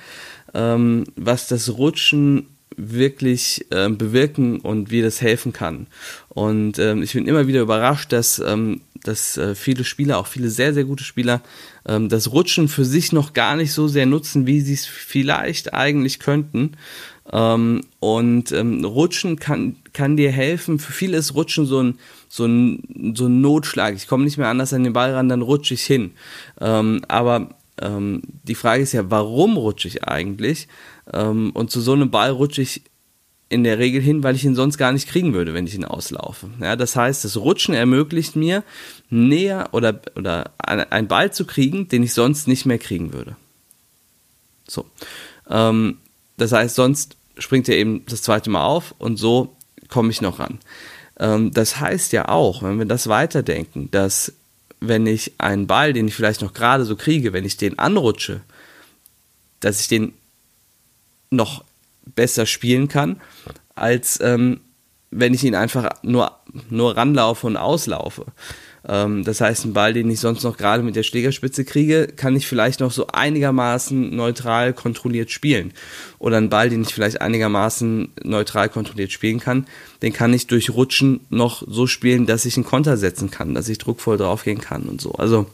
ähm, 0.53 1.05
was 1.15 1.47
das 1.47 1.77
Rutschen 1.77 2.47
wirklich 2.79 3.65
ähm, 3.71 3.97
bewirken 3.97 4.59
und 4.61 4.89
wie 4.89 5.01
das 5.01 5.21
helfen 5.21 5.53
kann. 5.53 5.87
Und 6.29 6.79
ähm, 6.79 7.03
ich 7.03 7.13
bin 7.13 7.27
immer 7.27 7.47
wieder 7.47 7.61
überrascht, 7.61 8.13
dass, 8.13 8.39
ähm, 8.39 8.81
dass 9.03 9.37
äh, 9.37 9.53
viele 9.53 9.83
Spieler, 9.83 10.17
auch 10.17 10.27
viele 10.27 10.49
sehr, 10.49 10.73
sehr 10.73 10.85
gute 10.85 11.03
Spieler, 11.03 11.41
ähm, 11.85 12.07
das 12.07 12.31
Rutschen 12.31 12.69
für 12.69 12.85
sich 12.85 13.11
noch 13.11 13.33
gar 13.33 13.55
nicht 13.57 13.73
so 13.73 13.87
sehr 13.87 14.05
nutzen, 14.05 14.47
wie 14.47 14.61
sie 14.61 14.73
es 14.73 14.85
vielleicht 14.85 15.73
eigentlich 15.73 16.19
könnten. 16.19 16.77
Ähm, 17.31 17.81
und 17.99 18.51
ähm, 18.53 18.85
Rutschen 18.85 19.37
kann, 19.37 19.75
kann 19.91 20.15
dir 20.15 20.31
helfen. 20.31 20.79
Für 20.79 20.93
viele 20.93 21.17
ist 21.17 21.35
Rutschen 21.35 21.65
so 21.65 21.83
ein, 21.83 21.99
so 22.29 22.45
ein, 22.45 23.13
so 23.15 23.25
ein 23.25 23.41
Notschlag. 23.41 23.95
Ich 23.95 24.07
komme 24.07 24.23
nicht 24.23 24.37
mehr 24.37 24.47
anders 24.47 24.73
an 24.73 24.85
den 24.85 24.93
Ball 24.93 25.13
ran, 25.13 25.29
dann 25.29 25.41
rutsche 25.41 25.73
ich 25.73 25.83
hin. 25.83 26.11
aber 26.57 27.49
ähm, 27.81 28.21
die 28.43 28.55
Frage 28.55 28.83
ist 28.83 28.93
ja, 28.93 29.09
warum 29.09 29.57
rutsche 29.57 29.87
ich 29.87 30.03
eigentlich? 30.03 30.67
Ähm, 31.13 31.51
und 31.51 31.71
zu 31.71 31.81
so 31.81 31.93
einem 31.93 32.11
Ball 32.11 32.31
rutsche 32.31 32.61
ich 32.61 32.83
in 33.49 33.63
der 33.63 33.79
Regel 33.79 34.01
hin, 34.01 34.23
weil 34.23 34.35
ich 34.35 34.45
ihn 34.45 34.55
sonst 34.55 34.77
gar 34.77 34.91
nicht 34.91 35.07
kriegen 35.07 35.33
würde, 35.33 35.53
wenn 35.55 35.65
ich 35.65 35.73
ihn 35.73 35.85
auslaufe. 35.85 36.49
Ja, 36.61 36.75
das 36.75 36.95
heißt, 36.95 37.25
das 37.25 37.37
Rutschen 37.37 37.73
ermöglicht 37.73 38.35
mir, 38.35 38.63
näher 39.09 39.69
oder, 39.71 40.01
oder 40.15 40.51
einen 40.59 41.07
Ball 41.07 41.33
zu 41.33 41.45
kriegen, 41.45 41.87
den 41.87 42.03
ich 42.03 42.13
sonst 42.13 42.47
nicht 42.47 42.67
mehr 42.67 42.77
kriegen 42.77 43.11
würde. 43.11 43.35
So. 44.67 44.85
Ähm, 45.49 45.97
das 46.37 46.51
heißt, 46.51 46.75
sonst 46.75 47.17
springt 47.39 47.67
er 47.69 47.77
eben 47.77 48.05
das 48.05 48.21
zweite 48.21 48.51
Mal 48.51 48.63
auf 48.63 48.93
und 48.99 49.17
so 49.17 49.55
komme 49.87 50.11
ich 50.11 50.21
noch 50.21 50.39
ran. 50.39 50.59
Ähm, 51.19 51.51
das 51.51 51.79
heißt 51.79 52.13
ja 52.13 52.29
auch, 52.29 52.61
wenn 52.61 52.77
wir 52.77 52.85
das 52.85 53.07
weiterdenken, 53.07 53.89
dass 53.89 54.33
wenn 54.79 55.05
ich 55.07 55.33
einen 55.37 55.67
Ball, 55.67 55.93
den 55.93 56.07
ich 56.07 56.15
vielleicht 56.15 56.41
noch 56.41 56.53
gerade 56.53 56.85
so 56.85 56.95
kriege, 56.95 57.33
wenn 57.33 57.45
ich 57.45 57.57
den 57.57 57.79
anrutsche, 57.79 58.41
dass 59.59 59.81
ich 59.81 59.87
den 59.87 60.13
noch 61.29 61.63
besser 62.05 62.45
spielen 62.45 62.87
kann, 62.87 63.21
als 63.75 64.19
ähm, 64.21 64.61
wenn 65.11 65.33
ich 65.33 65.43
ihn 65.43 65.55
einfach 65.55 65.89
nur, 66.01 66.37
nur 66.69 66.95
ranlaufe 66.95 67.47
und 67.47 67.57
auslaufe. 67.57 68.25
Ähm, 68.87 69.23
das 69.23 69.41
heißt, 69.41 69.65
ein 69.65 69.73
Ball, 69.73 69.93
den 69.93 70.09
ich 70.09 70.19
sonst 70.19 70.43
noch 70.43 70.57
gerade 70.57 70.83
mit 70.83 70.95
der 70.95 71.03
Schlägerspitze 71.03 71.65
kriege, 71.65 72.07
kann 72.07 72.35
ich 72.35 72.47
vielleicht 72.47 72.79
noch 72.79 72.91
so 72.91 73.07
einigermaßen 73.07 74.15
neutral 74.15 74.73
kontrolliert 74.73 75.31
spielen. 75.31 75.73
Oder 76.17 76.37
ein 76.37 76.49
Ball, 76.49 76.69
den 76.69 76.83
ich 76.83 76.93
vielleicht 76.93 77.21
einigermaßen 77.21 78.13
neutral 78.23 78.69
kontrolliert 78.69 79.11
spielen 79.11 79.39
kann, 79.39 79.67
den 80.01 80.13
kann 80.13 80.33
ich 80.33 80.47
durch 80.47 80.69
Rutschen 80.69 81.21
noch 81.29 81.63
so 81.67 81.87
spielen, 81.87 82.25
dass 82.25 82.45
ich 82.45 82.55
einen 82.55 82.65
Konter 82.65 82.97
setzen 82.97 83.31
kann, 83.31 83.53
dass 83.53 83.69
ich 83.69 83.77
druckvoll 83.77 84.17
draufgehen 84.17 84.61
kann 84.61 84.83
und 84.83 85.01
so. 85.01 85.13
Also 85.13 85.47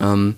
ähm, 0.00 0.36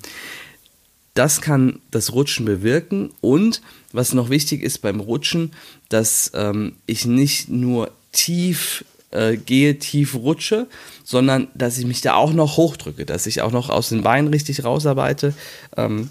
das 1.14 1.40
kann 1.40 1.80
das 1.90 2.12
Rutschen 2.12 2.47
bewirken 2.47 3.11
und 3.20 3.62
was 3.92 4.14
noch 4.14 4.30
wichtig 4.30 4.62
ist 4.62 4.78
beim 4.78 5.00
Rutschen, 5.00 5.52
dass 5.88 6.30
ähm, 6.35 6.76
ich 6.87 7.04
nicht 7.04 7.49
nur 7.49 7.90
tief 8.12 8.85
äh, 9.10 9.36
gehe, 9.36 9.78
tief 9.78 10.14
rutsche, 10.14 10.66
sondern 11.04 11.48
dass 11.54 11.78
ich 11.78 11.86
mich 11.86 12.00
da 12.00 12.14
auch 12.14 12.32
noch 12.32 12.56
hochdrücke, 12.56 13.06
dass 13.06 13.26
ich 13.26 13.42
auch 13.42 13.52
noch 13.52 13.70
aus 13.70 13.88
den 13.88 14.02
Beinen 14.02 14.28
richtig 14.28 14.64
rausarbeite. 14.64 15.34
Ähm, 15.76 16.10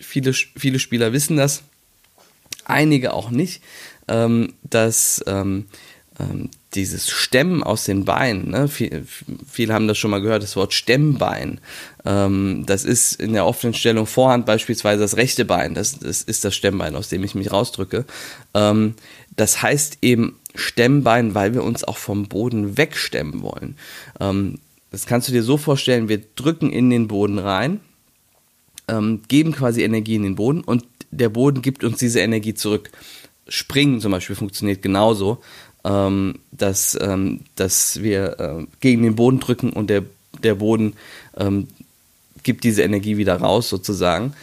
viele, 0.00 0.32
viele 0.32 0.78
Spieler 0.78 1.12
wissen 1.12 1.36
das, 1.36 1.62
einige 2.64 3.12
auch 3.12 3.30
nicht, 3.30 3.62
ähm, 4.08 4.54
dass 4.62 5.22
ähm, 5.26 5.66
ähm, 6.18 6.50
dieses 6.74 7.10
Stemmen 7.10 7.62
aus 7.62 7.84
den 7.84 8.04
Beinen, 8.04 8.50
ne? 8.50 8.68
Viel, 8.68 9.04
viele 9.50 9.74
haben 9.74 9.88
das 9.88 9.98
schon 9.98 10.10
mal 10.10 10.20
gehört, 10.20 10.42
das 10.42 10.54
Wort 10.54 10.72
Stemmbein. 10.72 11.60
Ähm, 12.04 12.64
das 12.66 12.84
ist 12.84 13.20
in 13.20 13.32
der 13.32 13.46
offenen 13.46 13.74
Stellung 13.74 14.06
Vorhand 14.06 14.46
beispielsweise 14.46 15.00
das 15.00 15.16
rechte 15.16 15.44
Bein, 15.44 15.74
das, 15.74 15.98
das 15.98 16.22
ist 16.22 16.44
das 16.44 16.54
Stemmbein, 16.54 16.94
aus 16.94 17.08
dem 17.08 17.24
ich 17.24 17.34
mich 17.34 17.50
rausdrücke. 17.50 18.04
Ähm, 18.54 18.94
das 19.36 19.62
heißt 19.62 19.98
eben 20.02 20.36
Stemmbein, 20.54 21.34
weil 21.34 21.54
wir 21.54 21.62
uns 21.62 21.84
auch 21.84 21.96
vom 21.96 22.26
Boden 22.26 22.76
wegstemmen 22.76 23.42
wollen. 23.42 23.76
Ähm, 24.18 24.58
das 24.90 25.06
kannst 25.06 25.28
du 25.28 25.32
dir 25.32 25.42
so 25.42 25.56
vorstellen, 25.56 26.08
wir 26.08 26.20
drücken 26.34 26.70
in 26.70 26.90
den 26.90 27.08
Boden 27.08 27.38
rein, 27.38 27.80
ähm, 28.88 29.22
geben 29.28 29.52
quasi 29.52 29.82
Energie 29.82 30.16
in 30.16 30.24
den 30.24 30.34
Boden 30.34 30.62
und 30.62 30.84
der 31.10 31.28
Boden 31.28 31.62
gibt 31.62 31.84
uns 31.84 31.98
diese 31.98 32.20
Energie 32.20 32.54
zurück. 32.54 32.90
Springen 33.48 34.00
zum 34.00 34.12
Beispiel 34.12 34.36
funktioniert 34.36 34.82
genauso, 34.82 35.42
ähm, 35.84 36.38
dass, 36.52 36.96
ähm, 37.00 37.40
dass 37.56 38.02
wir 38.02 38.38
äh, 38.38 38.66
gegen 38.80 39.02
den 39.02 39.16
Boden 39.16 39.40
drücken 39.40 39.70
und 39.70 39.90
der, 39.90 40.04
der 40.42 40.56
Boden 40.56 40.94
ähm, 41.36 41.68
gibt 42.42 42.64
diese 42.64 42.82
Energie 42.82 43.16
wieder 43.16 43.36
raus 43.36 43.68
sozusagen. 43.68 44.34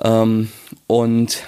Ähm, 0.00 0.50
und 0.86 1.42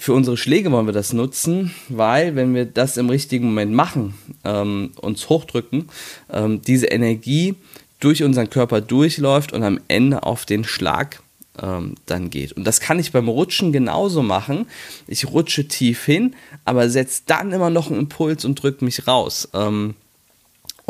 für 0.00 0.14
unsere 0.14 0.38
Schläge 0.38 0.72
wollen 0.72 0.86
wir 0.86 0.94
das 0.94 1.12
nutzen, 1.12 1.74
weil 1.90 2.34
wenn 2.34 2.54
wir 2.54 2.64
das 2.64 2.96
im 2.96 3.10
richtigen 3.10 3.46
Moment 3.46 3.72
machen, 3.72 4.14
ähm, 4.44 4.92
uns 4.96 5.28
hochdrücken, 5.28 5.90
ähm, 6.32 6.62
diese 6.62 6.86
Energie 6.86 7.54
durch 8.00 8.22
unseren 8.22 8.48
Körper 8.48 8.80
durchläuft 8.80 9.52
und 9.52 9.62
am 9.62 9.78
Ende 9.88 10.22
auf 10.22 10.46
den 10.46 10.64
Schlag 10.64 11.22
ähm, 11.62 11.96
dann 12.06 12.30
geht. 12.30 12.52
Und 12.52 12.64
das 12.64 12.80
kann 12.80 12.98
ich 12.98 13.12
beim 13.12 13.28
Rutschen 13.28 13.72
genauso 13.72 14.22
machen. 14.22 14.66
Ich 15.06 15.26
rutsche 15.26 15.68
tief 15.68 16.06
hin, 16.06 16.34
aber 16.64 16.88
setze 16.88 17.22
dann 17.26 17.52
immer 17.52 17.68
noch 17.68 17.90
einen 17.90 18.00
Impuls 18.00 18.46
und 18.46 18.62
drücke 18.62 18.84
mich 18.86 19.06
raus. 19.06 19.50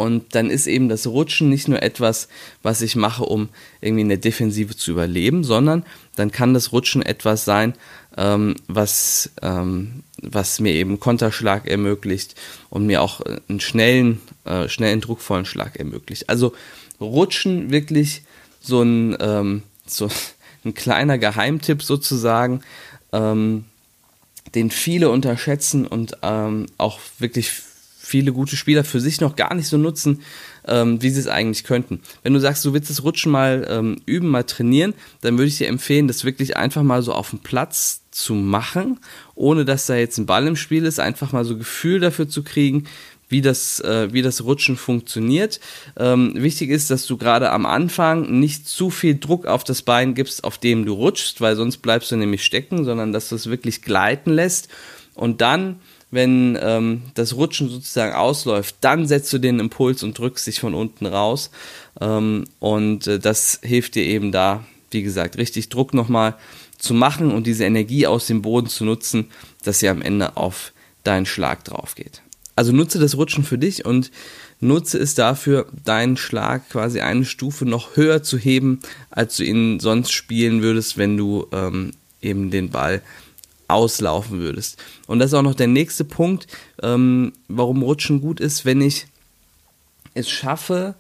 Und 0.01 0.35
dann 0.35 0.49
ist 0.49 0.67
eben 0.67 0.89
das 0.89 1.07
Rutschen 1.07 1.51
nicht 1.51 1.69
nur 1.69 1.83
etwas, 1.83 2.29
was 2.63 2.81
ich 2.81 2.97
mache, 2.97 3.23
um 3.23 3.51
irgendwie 3.83 4.01
in 4.01 4.09
der 4.09 4.17
Defensive 4.17 4.75
zu 4.75 4.93
überleben, 4.93 5.45
sondern 5.45 5.85
dann 6.17 6.33
kann 6.33 6.55
das 6.55 6.73
Rutschen 6.73 7.03
etwas 7.03 7.45
sein, 7.45 7.75
ähm, 8.17 8.57
was, 8.67 9.31
ähm, 9.43 10.03
was 10.23 10.59
mir 10.59 10.73
eben 10.73 11.01
Konterschlag 11.01 11.69
ermöglicht 11.69 12.35
und 12.71 12.87
mir 12.87 13.03
auch 13.03 13.21
einen 13.51 13.61
schnellen, 13.61 14.23
äh, 14.47 14.71
schnellen, 14.71 15.03
druckvollen 15.03 15.45
Schlag 15.45 15.77
ermöglicht. 15.77 16.31
Also 16.31 16.55
Rutschen 16.99 17.71
wirklich 17.71 18.23
so 18.63 18.81
ein, 18.81 19.19
ähm, 19.21 19.65
so, 19.85 20.09
ein 20.65 20.73
kleiner 20.73 21.19
Geheimtipp 21.19 21.83
sozusagen, 21.83 22.63
ähm, 23.13 23.67
den 24.55 24.71
viele 24.71 25.11
unterschätzen 25.11 25.87
und 25.87 26.17
ähm, 26.23 26.69
auch 26.79 27.01
wirklich 27.19 27.53
viele 28.11 28.33
gute 28.33 28.57
Spieler 28.57 28.83
für 28.83 29.01
sich 29.01 29.21
noch 29.21 29.37
gar 29.37 29.55
nicht 29.55 29.69
so 29.69 29.79
nutzen, 29.79 30.21
ähm, 30.67 31.01
wie 31.01 31.11
sie 31.11 31.21
es 31.21 31.29
eigentlich 31.29 31.65
könnten. 31.65 32.01
Wenn 32.23 32.35
du 32.35 32.41
sagst, 32.41 32.65
du 32.65 32.75
willst 32.75 32.91
das 32.91 33.05
Rutschen 33.05 33.31
mal 33.31 33.67
ähm, 33.71 34.01
üben, 34.05 34.29
mal 34.29 34.45
trainieren, 34.45 34.95
dann 35.21 35.39
würde 35.39 35.49
ich 35.49 35.59
dir 35.59 35.69
empfehlen, 35.69 36.09
das 36.09 36.25
wirklich 36.25 36.57
einfach 36.57 36.83
mal 36.83 37.03
so 37.03 37.13
auf 37.13 37.31
dem 37.31 37.39
Platz 37.39 38.03
zu 38.11 38.35
machen, 38.35 38.99
ohne 39.37 39.65
dass 39.65 39.87
da 39.87 39.95
jetzt 39.95 40.19
ein 40.19 40.27
Ball 40.27 40.47
im 40.47 40.57
Spiel 40.57 40.85
ist, 40.85 40.99
einfach 40.99 41.33
mal 41.33 41.45
so 41.45 41.57
Gefühl 41.57 42.01
dafür 42.01 42.29
zu 42.29 42.43
kriegen, 42.43 42.85
wie 43.29 43.41
das, 43.41 43.79
äh, 43.81 44.13
wie 44.13 44.23
das 44.23 44.43
Rutschen 44.45 44.77
funktioniert. 44.77 45.61
Ähm, 45.97 46.33
wichtig 46.35 46.71
ist, 46.71 46.91
dass 46.91 47.07
du 47.07 47.17
gerade 47.17 47.51
am 47.53 47.65
Anfang 47.65 48.41
nicht 48.41 48.69
zu 48.69 48.91
viel 48.91 49.19
Druck 49.19 49.47
auf 49.47 49.63
das 49.63 49.83
Bein 49.83 50.15
gibst, 50.15 50.43
auf 50.43 50.59
dem 50.59 50.85
du 50.85 50.95
rutschst, 50.95 51.41
weil 51.41 51.55
sonst 51.55 51.79
bleibst 51.79 52.11
du 52.11 52.17
nämlich 52.17 52.45
stecken, 52.45 52.85
sondern 52.85 53.13
dass 53.13 53.29
du 53.29 53.37
es 53.37 53.49
wirklich 53.49 53.83
gleiten 53.83 54.33
lässt. 54.33 54.69
Und 55.15 55.41
dann, 55.41 55.77
wenn 56.11 56.59
ähm, 56.61 57.03
das 57.15 57.37
Rutschen 57.37 57.69
sozusagen 57.69 58.15
ausläuft, 58.15 58.77
dann 58.81 59.07
setzt 59.07 59.33
du 59.33 59.39
den 59.39 59.61
Impuls 59.61 60.03
und 60.03 60.19
drückst 60.19 60.47
dich 60.47 60.61
von 60.61 60.75
unten 60.75 61.07
raus. 61.07 61.51
Ähm, 62.01 62.45
und 62.59 63.07
äh, 63.07 63.19
das 63.19 63.61
hilft 63.63 63.95
dir 63.95 64.05
eben 64.05 64.33
da, 64.33 64.65
wie 64.91 65.03
gesagt, 65.03 65.39
richtig 65.39 65.69
Druck 65.69 65.95
nochmal 65.95 66.37
zu 66.79 66.95
machen 66.95 67.31
und 67.31 67.47
diese 67.47 67.65
Energie 67.65 68.07
aus 68.07 68.27
dem 68.27 68.43
Boden 68.43 68.69
zu 68.69 68.85
nutzen, 68.85 69.27
dass 69.63 69.79
sie 69.79 69.89
am 69.89 70.03
Ende 70.03 70.37
auf 70.37 70.73
deinen 71.05 71.27
Schlag 71.27 71.65
drauf 71.65 71.95
geht. 71.95 72.23
Also 72.57 72.73
nutze 72.73 72.99
das 72.99 73.17
Rutschen 73.17 73.45
für 73.45 73.59
dich 73.59 73.85
und 73.85 74.11
nutze 74.61 74.99
es 74.99 75.15
dafür, 75.15 75.67
deinen 75.85 76.17
Schlag 76.17 76.69
quasi 76.69 77.01
eine 77.01 77.25
Stufe 77.25 77.65
noch 77.65 77.97
höher 77.97 78.23
zu 78.23 78.37
heben, 78.37 78.81
als 79.11 79.37
du 79.37 79.45
ihn 79.45 79.81
sonst 79.81 80.13
spielen 80.13 80.63
würdest, 80.63 80.99
wenn 80.99 81.17
du 81.17 81.47
ähm, 81.53 81.93
eben 82.21 82.51
den 82.51 82.71
Ball 82.71 83.03
auslaufen 83.73 84.41
würdest. 84.41 84.79
Und 85.07 85.19
das 85.19 85.29
ist 85.29 85.35
auch 85.35 85.43
noch 85.43 85.55
der 85.55 85.67
nächste 85.67 86.05
Punkt, 86.05 86.47
ähm, 86.83 87.33
warum 87.49 87.83
Rutschen 87.83 88.21
gut 88.21 88.41
ist, 88.41 88.65
wenn 88.65 88.81
ich 88.81 89.07
es 90.15 90.29
schaffe, 90.29 90.95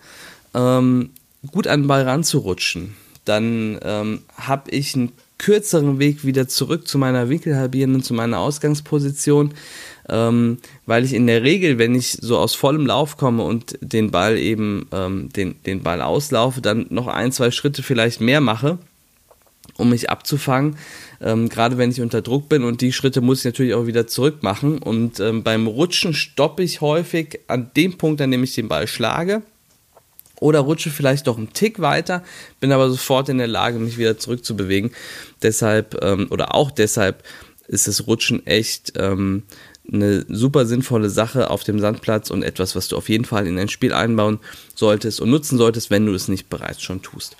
ähm, 0.54 1.10
gut 1.50 1.66
an 1.66 1.82
den 1.82 1.88
Ball 1.88 2.02
ranzurutschen, 2.02 2.94
dann 3.24 3.78
ähm, 3.82 4.22
habe 4.36 4.70
ich 4.70 4.94
einen 4.94 5.12
kürzeren 5.38 5.98
Weg 5.98 6.24
wieder 6.24 6.48
zurück 6.48 6.86
zu 6.86 6.98
meiner 6.98 7.28
winkelhalbierenden, 7.28 8.02
zu 8.02 8.12
meiner 8.12 8.38
Ausgangsposition 8.38 9.54
ähm, 10.10 10.58
weil 10.86 11.04
ich 11.04 11.14
in 11.14 11.26
der 11.26 11.42
Regel, 11.42 11.78
wenn 11.78 11.94
ich 11.94 12.18
so 12.20 12.36
aus 12.36 12.54
vollem 12.54 12.84
Lauf 12.86 13.16
komme 13.16 13.44
und 13.44 13.78
den 13.80 14.10
Ball 14.10 14.36
eben, 14.38 14.88
ähm, 14.92 15.28
den, 15.30 15.54
den 15.64 15.82
Ball 15.82 16.02
auslaufe, 16.02 16.60
dann 16.60 16.86
noch 16.90 17.06
ein, 17.06 17.32
zwei 17.32 17.50
Schritte 17.50 17.82
vielleicht 17.82 18.20
mehr 18.20 18.40
mache, 18.40 18.78
um 19.80 19.90
mich 19.90 20.10
abzufangen, 20.10 20.76
ähm, 21.20 21.48
gerade 21.48 21.78
wenn 21.78 21.90
ich 21.90 22.00
unter 22.00 22.22
Druck 22.22 22.48
bin 22.48 22.62
und 22.64 22.80
die 22.80 22.92
Schritte 22.92 23.20
muss 23.20 23.40
ich 23.40 23.44
natürlich 23.46 23.74
auch 23.74 23.86
wieder 23.86 24.06
zurück 24.06 24.42
machen 24.42 24.78
und 24.78 25.18
ähm, 25.20 25.42
beim 25.42 25.66
Rutschen 25.66 26.14
stoppe 26.14 26.62
ich 26.62 26.80
häufig 26.80 27.40
an 27.48 27.70
dem 27.76 27.98
Punkt, 27.98 28.20
an 28.20 28.30
dem 28.30 28.44
ich 28.44 28.54
den 28.54 28.68
Ball 28.68 28.86
schlage 28.86 29.42
oder 30.40 30.60
rutsche 30.60 30.90
vielleicht 30.90 31.26
doch 31.26 31.36
einen 31.36 31.52
Tick 31.52 31.80
weiter, 31.80 32.24
bin 32.58 32.72
aber 32.72 32.90
sofort 32.90 33.28
in 33.28 33.38
der 33.38 33.46
Lage, 33.46 33.78
mich 33.78 33.98
wieder 33.98 34.18
zurückzubewegen. 34.18 34.90
Deshalb 35.42 36.02
ähm, 36.02 36.28
oder 36.30 36.54
auch 36.54 36.70
deshalb 36.70 37.22
ist 37.68 37.86
das 37.86 38.06
Rutschen 38.06 38.44
echt 38.46 38.94
ähm, 38.96 39.44
eine 39.92 40.24
super 40.28 40.66
sinnvolle 40.66 41.10
Sache 41.10 41.50
auf 41.50 41.64
dem 41.64 41.78
Sandplatz 41.78 42.30
und 42.30 42.42
etwas, 42.42 42.74
was 42.74 42.88
du 42.88 42.96
auf 42.96 43.08
jeden 43.08 43.24
Fall 43.24 43.46
in 43.46 43.56
dein 43.56 43.68
Spiel 43.68 43.92
einbauen 43.92 44.38
solltest 44.74 45.20
und 45.20 45.30
nutzen 45.30 45.58
solltest, 45.58 45.90
wenn 45.90 46.06
du 46.06 46.14
es 46.14 46.28
nicht 46.28 46.48
bereits 46.48 46.82
schon 46.82 47.02
tust. 47.02 47.36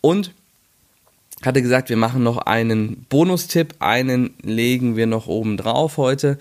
Und 0.00 0.32
hatte 1.42 1.62
gesagt, 1.62 1.88
wir 1.88 1.96
machen 1.96 2.22
noch 2.22 2.38
einen 2.38 3.06
Bonustipp, 3.08 3.76
einen 3.78 4.34
legen 4.42 4.96
wir 4.96 5.06
noch 5.06 5.26
oben 5.28 5.56
drauf 5.56 5.96
heute. 5.96 6.38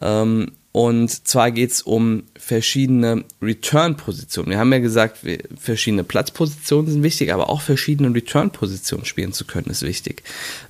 Ähm, 0.00 0.52
und 0.72 1.26
zwar 1.26 1.50
geht 1.50 1.72
es 1.72 1.82
um 1.82 2.22
verschiedene 2.38 3.24
Return-Positionen. 3.42 4.50
Wir 4.50 4.58
haben 4.58 4.72
ja 4.72 4.78
gesagt, 4.78 5.18
verschiedene 5.58 6.04
Platzpositionen 6.04 6.90
sind 6.90 7.02
wichtig, 7.02 7.32
aber 7.32 7.50
auch 7.50 7.60
verschiedene 7.60 8.14
Return-Positionen 8.14 9.04
spielen 9.04 9.32
zu 9.32 9.44
können 9.44 9.66
ist 9.66 9.82
wichtig. 9.82 10.22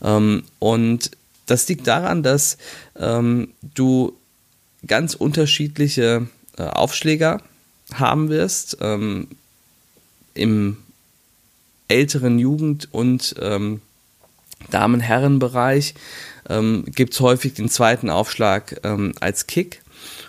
Ähm, 0.03 0.45
und 0.59 1.11
das 1.47 1.69
liegt 1.69 1.87
daran, 1.87 2.23
dass 2.23 2.57
ähm, 2.99 3.49
du 3.75 4.17
ganz 4.87 5.15
unterschiedliche 5.15 6.29
äh, 6.57 6.63
Aufschläger 6.63 7.43
haben 7.93 8.31
wirst. 8.31 8.79
Ähm, 8.81 9.29
Im 10.33 10.79
älteren 11.91 12.39
Jugend- 12.39 12.89
und 12.93 13.35
ähm, 13.41 13.81
Damen-Herren-Bereich 14.71 15.95
ähm, 16.49 16.85
gibt 16.95 17.15
es 17.15 17.21
häufig 17.21 17.55
den 17.55 17.69
zweiten 17.69 18.11
Aufschlag 18.11 18.81
ähm, 18.85 19.13
als 19.21 19.47
Kick. 19.47 19.83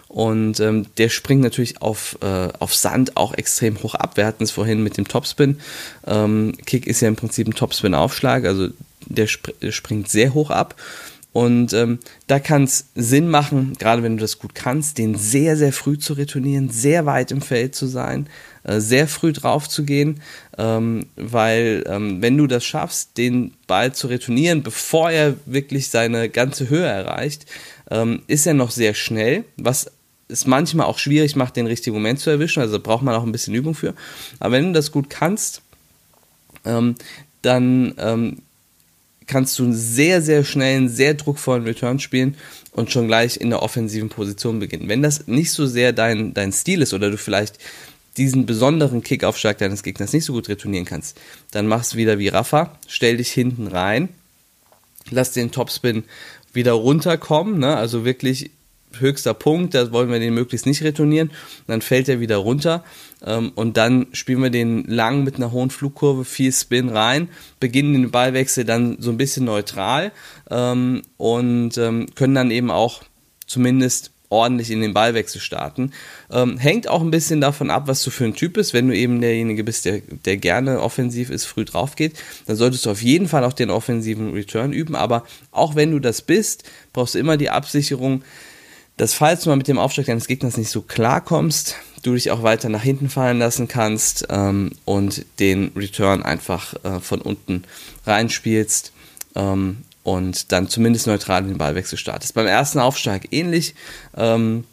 Und 0.08 0.60
ähm, 0.60 0.88
der 0.98 1.08
springt 1.08 1.42
natürlich 1.42 1.82
auf, 1.82 2.18
äh, 2.22 2.50
auf 2.60 2.76
Sand 2.76 3.16
auch 3.16 3.34
extrem 3.34 3.82
hoch 3.82 3.96
ab. 3.96 4.18
Wir 4.18 4.26
hatten 4.26 4.44
es 4.44 4.52
vorhin 4.52 4.84
mit 4.84 4.98
dem 4.98 5.08
Topspin. 5.08 5.60
Ähm, 6.06 6.54
Kick 6.66 6.86
ist 6.86 7.00
ja 7.02 7.08
im 7.08 7.16
Prinzip 7.16 7.48
ein 7.48 7.54
Topspin-Aufschlag, 7.54 8.44
also 8.44 8.68
der 9.06 9.26
sp 9.32 9.56
springt 9.72 10.10
sehr 10.10 10.34
hoch 10.34 10.50
ab. 10.50 10.76
Und 11.34 11.72
ähm, 11.72 12.00
da 12.28 12.40
kann 12.40 12.66
es 12.66 12.88
Sinn 12.94 13.30
machen, 13.30 13.74
gerade 13.80 14.04
wenn 14.04 14.18
du 14.18 14.22
das 14.22 14.38
gut 14.38 14.54
kannst, 14.54 14.98
den 14.98 15.16
sehr, 15.16 15.56
sehr 15.56 15.72
früh 15.72 15.98
zu 15.98 16.14
retournieren, 16.14 16.70
sehr 16.70 17.06
weit 17.06 17.32
im 17.32 17.42
Feld 17.42 17.74
zu 17.74 17.88
sein, 17.88 18.28
äh, 18.64 18.82
sehr 18.82 19.08
früh 19.08 19.32
drauf 19.32 19.70
zu 19.70 19.84
gehen, 19.86 20.22
ähm, 20.58 21.06
weil 21.16 21.84
ähm, 21.88 22.22
wenn 22.22 22.38
du 22.38 22.48
das 22.48 22.66
schaffst, 22.66 23.18
den 23.18 23.54
Ball 23.66 23.94
zu 23.94 24.08
retournieren, 24.08 24.62
bevor 24.62 25.10
er 25.10 25.36
wirklich 25.46 25.90
seine 25.90 26.28
ganze 26.28 26.70
Höhe 26.70 26.86
erreicht, 26.86 27.46
ähm, 27.90 28.24
ist 28.28 28.46
er 28.46 28.54
noch 28.54 28.72
sehr 28.72 28.94
schnell, 28.94 29.46
was 29.56 29.90
es 30.28 30.46
manchmal 30.46 30.86
auch 30.86 31.00
schwierig 31.00 31.36
macht, 31.36 31.56
den 31.56 31.68
richtigen 31.68 31.96
Moment 31.96 32.20
zu 32.20 32.30
erwischen, 32.30 32.62
also 32.62 32.80
braucht 32.80 33.04
man 33.04 33.16
auch 33.16 33.24
ein 33.24 33.32
bisschen 33.32 33.56
Übung 33.56 33.74
für. 33.74 33.94
Aber 34.40 34.54
wenn 34.54 34.68
du 34.68 34.74
das 34.74 34.92
gut 34.92 35.10
kannst, 35.10 35.62
ähm, 36.66 36.96
dann 37.42 37.94
ähm, 37.98 38.38
kannst 39.28 39.58
du 39.60 39.72
sehr, 39.72 40.22
sehr 40.22 40.44
schnell 40.44 40.78
einen 40.78 40.90
sehr 40.90 41.14
druckvollen 41.14 41.64
Return 41.64 42.00
spielen 42.00 42.36
und 42.72 42.92
schon 42.92 43.08
gleich 43.08 43.38
in 43.38 43.50
der 43.50 43.62
offensiven 43.62 44.10
Position 44.10 44.60
beginnen. 44.60 44.90
Wenn 44.90 45.02
das 45.02 45.28
nicht 45.28 45.52
so 45.52 45.66
sehr 45.66 45.94
dein, 45.94 46.34
dein 46.34 46.52
Stil 46.52 46.82
ist 46.82 46.94
oder 46.94 47.10
du 47.10 47.18
vielleicht 47.18 47.58
diesen 48.18 48.46
besonderen 48.46 49.04
Kickaufschlag 49.04 49.58
deines 49.58 49.84
Gegners 49.84 50.14
nicht 50.14 50.26
so 50.26 50.34
gut 50.34 50.50
retournieren 50.50 50.86
kannst, 50.86 51.20
dann 51.52 51.68
machst 51.68 51.94
du 51.94 51.98
wieder 51.98 52.20
wie 52.20 52.28
Rafa, 52.28 52.78
stell 52.88 53.18
dich 53.18 53.32
hinten 53.32 53.68
rein, 53.68 54.10
lass 55.10 55.32
den 55.32 55.52
Topspin 55.52 56.04
wieder 56.54 56.74
runterkommen, 56.74 57.60
ne? 57.60 57.78
also 57.78 58.04
wirklich 58.04 58.52
höchster 59.00 59.34
Punkt, 59.34 59.74
da 59.74 59.92
wollen 59.92 60.12
wir 60.12 60.20
den 60.20 60.34
möglichst 60.34 60.66
nicht 60.66 60.84
retournieren, 60.84 61.32
dann 61.68 61.82
fällt 61.82 62.10
er 62.10 62.20
wieder 62.20 62.38
runter 62.38 62.84
ähm, 63.26 63.52
und 63.56 63.78
dann 63.78 64.08
spielen 64.14 64.42
wir 64.44 64.50
den 64.50 64.86
lang 64.86 65.24
mit 65.24 65.36
einer 65.36 65.52
hohen 65.52 65.70
Flugkurve, 65.70 66.26
viel 66.26 66.52
Spin 66.52 66.90
rein, 66.90 67.30
beginnen 67.60 67.94
den 67.94 68.12
Ballwechsel 68.12 68.66
dann 68.66 68.98
so 69.00 69.12
ein 69.12 69.18
bisschen 69.18 69.46
neutral 69.46 70.12
ähm, 70.50 71.04
und 71.18 71.78
ähm, 71.78 72.08
können 72.16 72.36
dann 72.36 72.52
eben 72.52 72.72
auch 72.72 73.04
zumindest 73.46 74.12
ordentlich 74.32 74.72
in 74.72 74.82
den 74.82 74.94
Ballwechsel 74.94 75.42
starten. 75.42 75.92
Ähm, 76.32 76.58
hängt 76.58 76.88
auch 76.88 77.02
ein 77.02 77.12
bisschen 77.12 77.42
davon 77.42 77.70
ab, 77.70 77.84
was 77.88 78.02
du 78.02 78.10
für 78.10 78.24
ein 78.24 78.34
Typ 78.34 78.54
bist. 78.54 78.74
Wenn 78.74 78.88
du 78.88 78.96
eben 78.96 79.20
derjenige 79.20 79.64
bist, 79.64 79.86
der, 79.86 80.00
der 80.00 80.38
gerne 80.38 80.80
offensiv 80.80 81.30
ist, 81.30 81.46
früh 81.46 81.66
drauf 81.66 81.96
geht, 81.96 82.14
dann 82.48 82.56
solltest 82.56 82.86
du 82.86 82.92
auf 82.92 83.04
jeden 83.04 83.28
Fall 83.28 83.44
auch 83.44 83.54
den 83.54 83.70
offensiven 83.70 84.32
Return 84.32 84.72
üben. 84.72 84.96
Aber 84.96 85.26
auch 85.52 85.76
wenn 85.76 85.92
du 85.92 86.00
das 86.00 86.22
bist, 86.22 86.64
brauchst 86.94 87.16
du 87.16 87.20
immer 87.20 87.36
die 87.36 87.50
Absicherung, 87.50 88.24
dass 88.98 89.14
falls 89.14 89.44
du 89.44 89.50
mal 89.50 89.56
mit 89.56 89.68
dem 89.68 89.80
Aufschlag 89.80 90.06
deines 90.06 90.28
Gegners 90.28 90.58
nicht 90.58 90.70
so 90.70 90.82
klarkommst, 90.82 91.76
du 92.04 92.14
dich 92.14 92.32
auch 92.32 92.44
weiter 92.44 92.70
nach 92.70 92.84
hinten 92.84 93.10
fallen 93.10 93.40
lassen 93.40 93.68
kannst 93.68 94.28
ähm, 94.30 94.72
und 94.86 95.26
den 95.40 95.72
Return 95.76 96.24
einfach 96.24 96.74
äh, 96.84 97.00
von 97.00 97.22
unten 97.22 97.64
reinspielst 98.06 98.92
ähm, 99.36 99.84
und 100.04 100.52
dann 100.52 100.68
zumindest 100.68 101.08
neutral 101.08 101.44
den 101.44 101.58
Ballwechsel 101.58 101.98
startest. 101.98 102.34
Beim 102.34 102.48
ersten 102.48 102.80
Aufschlag 102.80 103.28
ähnlich. 103.32 103.76
Ähm, 104.16 104.66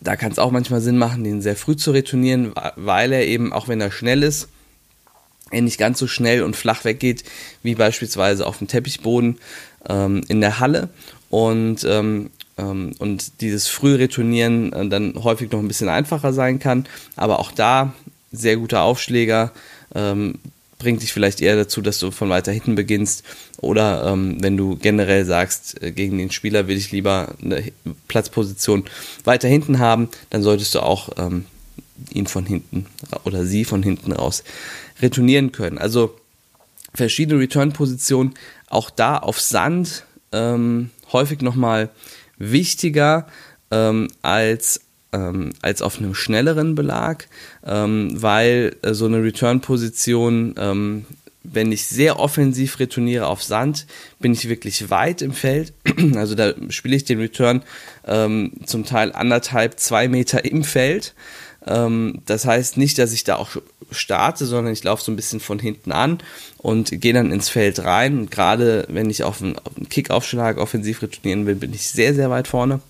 da 0.00 0.16
kann 0.16 0.32
es 0.32 0.38
auch 0.38 0.50
manchmal 0.50 0.82
Sinn 0.82 0.98
machen, 0.98 1.24
den 1.24 1.40
sehr 1.40 1.56
früh 1.56 1.76
zu 1.76 1.92
retournieren, 1.92 2.52
weil 2.76 3.12
er 3.12 3.26
eben, 3.26 3.54
auch 3.54 3.68
wenn 3.68 3.80
er 3.80 3.90
schnell 3.90 4.22
ist, 4.22 4.48
er 5.50 5.62
nicht 5.62 5.78
ganz 5.78 5.98
so 5.98 6.06
schnell 6.06 6.42
und 6.42 6.56
flach 6.56 6.84
weggeht, 6.84 7.24
wie 7.62 7.74
beispielsweise 7.74 8.46
auf 8.46 8.58
dem 8.58 8.68
Teppichboden 8.68 9.38
ähm, 9.88 10.22
in 10.28 10.42
der 10.42 10.60
Halle. 10.60 10.90
Und 11.30 11.84
ähm, 11.84 12.30
und 12.98 13.40
dieses 13.40 13.66
Frühretournieren 13.68 14.72
äh, 14.72 14.88
dann 14.88 15.22
häufig 15.22 15.50
noch 15.50 15.58
ein 15.58 15.68
bisschen 15.68 15.88
einfacher 15.88 16.32
sein 16.32 16.58
kann. 16.58 16.86
Aber 17.16 17.40
auch 17.40 17.52
da 17.52 17.92
sehr 18.32 18.56
guter 18.56 18.82
Aufschläger 18.82 19.52
ähm, 19.94 20.38
bringt 20.78 21.02
dich 21.02 21.12
vielleicht 21.12 21.40
eher 21.40 21.56
dazu, 21.56 21.80
dass 21.80 21.98
du 21.98 22.10
von 22.10 22.28
weiter 22.28 22.52
hinten 22.52 22.74
beginnst. 22.74 23.24
Oder 23.58 24.06
ähm, 24.06 24.36
wenn 24.40 24.56
du 24.56 24.76
generell 24.76 25.24
sagst, 25.24 25.82
äh, 25.82 25.92
gegen 25.92 26.18
den 26.18 26.30
Spieler 26.30 26.68
will 26.68 26.76
ich 26.76 26.92
lieber 26.92 27.34
eine 27.42 27.72
Platzposition 28.08 28.84
weiter 29.24 29.48
hinten 29.48 29.78
haben, 29.78 30.08
dann 30.30 30.42
solltest 30.42 30.74
du 30.74 30.80
auch 30.80 31.10
ähm, 31.16 31.46
ihn 32.12 32.26
von 32.26 32.44
hinten 32.44 32.86
oder 33.24 33.46
sie 33.46 33.64
von 33.64 33.82
hinten 33.82 34.12
raus 34.12 34.44
retournieren 35.00 35.52
können. 35.52 35.78
Also 35.78 36.16
verschiedene 36.92 37.40
Return-Positionen, 37.40 38.34
auch 38.68 38.90
da 38.90 39.16
auf 39.18 39.40
Sand 39.40 40.04
ähm, 40.32 40.90
häufig 41.12 41.40
nochmal 41.40 41.90
wichtiger 42.38 43.26
ähm, 43.70 44.08
als 44.22 44.80
ähm, 45.12 45.52
als 45.62 45.80
auf 45.80 45.98
einem 45.98 46.14
schnelleren 46.14 46.74
Belag, 46.74 47.28
ähm, 47.64 48.10
weil 48.20 48.76
äh, 48.82 48.94
so 48.94 49.06
eine 49.06 49.22
Return-Position, 49.22 50.56
ähm, 50.58 51.04
wenn 51.44 51.70
ich 51.70 51.86
sehr 51.86 52.18
offensiv 52.18 52.80
retourniere 52.80 53.26
auf 53.26 53.42
Sand, 53.42 53.86
bin 54.18 54.32
ich 54.32 54.48
wirklich 54.48 54.90
weit 54.90 55.22
im 55.22 55.32
Feld. 55.32 55.72
Also 56.16 56.34
da 56.34 56.54
spiele 56.70 56.96
ich 56.96 57.04
den 57.04 57.20
Return 57.20 57.62
zum 58.06 58.84
Teil 58.84 59.12
anderthalb, 59.12 59.78
zwei 59.78 60.08
Meter 60.08 60.44
im 60.44 60.62
Feld. 60.62 61.14
Ähm, 61.66 62.20
das 62.26 62.44
heißt 62.44 62.76
nicht, 62.76 62.98
dass 62.98 63.12
ich 63.12 63.24
da 63.24 63.36
auch 63.36 63.50
starte, 63.90 64.46
sondern 64.46 64.72
ich 64.72 64.84
laufe 64.84 65.02
so 65.02 65.12
ein 65.12 65.16
bisschen 65.16 65.40
von 65.40 65.58
hinten 65.58 65.92
an 65.92 66.18
und 66.58 67.00
gehe 67.00 67.12
dann 67.12 67.32
ins 67.32 67.48
Feld 67.48 67.84
rein. 67.84 68.28
Gerade 68.30 68.86
wenn 68.88 69.10
ich 69.10 69.24
auf 69.24 69.42
einen, 69.42 69.58
auf 69.58 69.76
einen 69.76 69.88
Kickaufschlag 69.88 70.58
offensiv 70.58 71.02
retournieren 71.02 71.46
will, 71.46 71.54
bin 71.54 71.72
ich 71.72 71.88
sehr, 71.88 72.14
sehr 72.14 72.30
weit 72.30 72.48
vorne. 72.48 72.80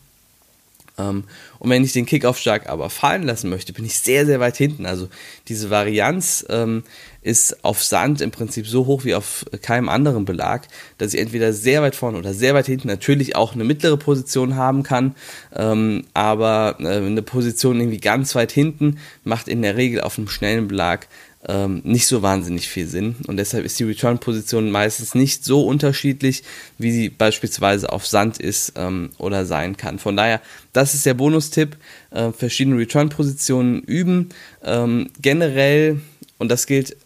Ähm, 0.98 1.24
und 1.58 1.70
wenn 1.70 1.84
ich 1.84 1.92
den 1.92 2.06
Kickaufschlag 2.06 2.68
aber 2.68 2.90
fallen 2.90 3.24
lassen 3.24 3.50
möchte, 3.50 3.72
bin 3.72 3.84
ich 3.84 3.98
sehr, 3.98 4.26
sehr 4.26 4.40
weit 4.40 4.56
hinten. 4.56 4.86
Also 4.86 5.08
diese 5.48 5.70
Varianz 5.70 6.44
ähm, 6.48 6.84
ist 7.22 7.64
auf 7.64 7.82
Sand 7.82 8.20
im 8.20 8.30
Prinzip 8.30 8.66
so 8.66 8.86
hoch 8.86 9.04
wie 9.04 9.14
auf 9.14 9.44
keinem 9.62 9.88
anderen 9.88 10.24
Belag, 10.24 10.68
dass 10.98 11.14
ich 11.14 11.20
entweder 11.20 11.52
sehr 11.52 11.82
weit 11.82 11.96
vorne 11.96 12.18
oder 12.18 12.34
sehr 12.34 12.54
weit 12.54 12.66
hinten 12.66 12.88
natürlich 12.88 13.34
auch 13.34 13.54
eine 13.54 13.64
mittlere 13.64 13.96
Position 13.96 14.56
haben 14.56 14.82
kann. 14.82 15.14
Ähm, 15.54 16.04
aber 16.14 16.76
äh, 16.80 16.96
eine 16.96 17.22
Position 17.22 17.80
irgendwie 17.80 18.00
ganz 18.00 18.34
weit 18.34 18.52
hinten 18.52 18.98
macht 19.24 19.48
in 19.48 19.62
der 19.62 19.76
Regel 19.76 20.00
auf 20.00 20.18
einem 20.18 20.28
schnellen 20.28 20.68
Belag 20.68 21.08
ähm, 21.46 21.80
nicht 21.84 22.06
so 22.06 22.22
wahnsinnig 22.22 22.68
viel 22.68 22.86
Sinn. 22.86 23.16
Und 23.26 23.36
deshalb 23.36 23.64
ist 23.64 23.78
die 23.78 23.84
Return-Position 23.84 24.70
meistens 24.70 25.14
nicht 25.14 25.44
so 25.44 25.62
unterschiedlich, 25.66 26.42
wie 26.78 26.90
sie 26.90 27.08
beispielsweise 27.08 27.92
auf 27.92 28.06
Sand 28.06 28.38
ist 28.38 28.72
ähm, 28.76 29.10
oder 29.18 29.44
sein 29.46 29.76
kann. 29.76 29.98
Von 29.98 30.16
daher, 30.16 30.40
das 30.72 30.94
ist 30.94 31.06
der 31.06 31.14
Bonustipp. 31.14 31.76
Äh, 32.10 32.32
verschiedene 32.32 32.78
Return-Positionen 32.78 33.82
üben. 33.82 34.30
Ähm, 34.62 35.10
generell, 35.20 36.00
und 36.38 36.50
das 36.50 36.66
gilt, 36.66 36.96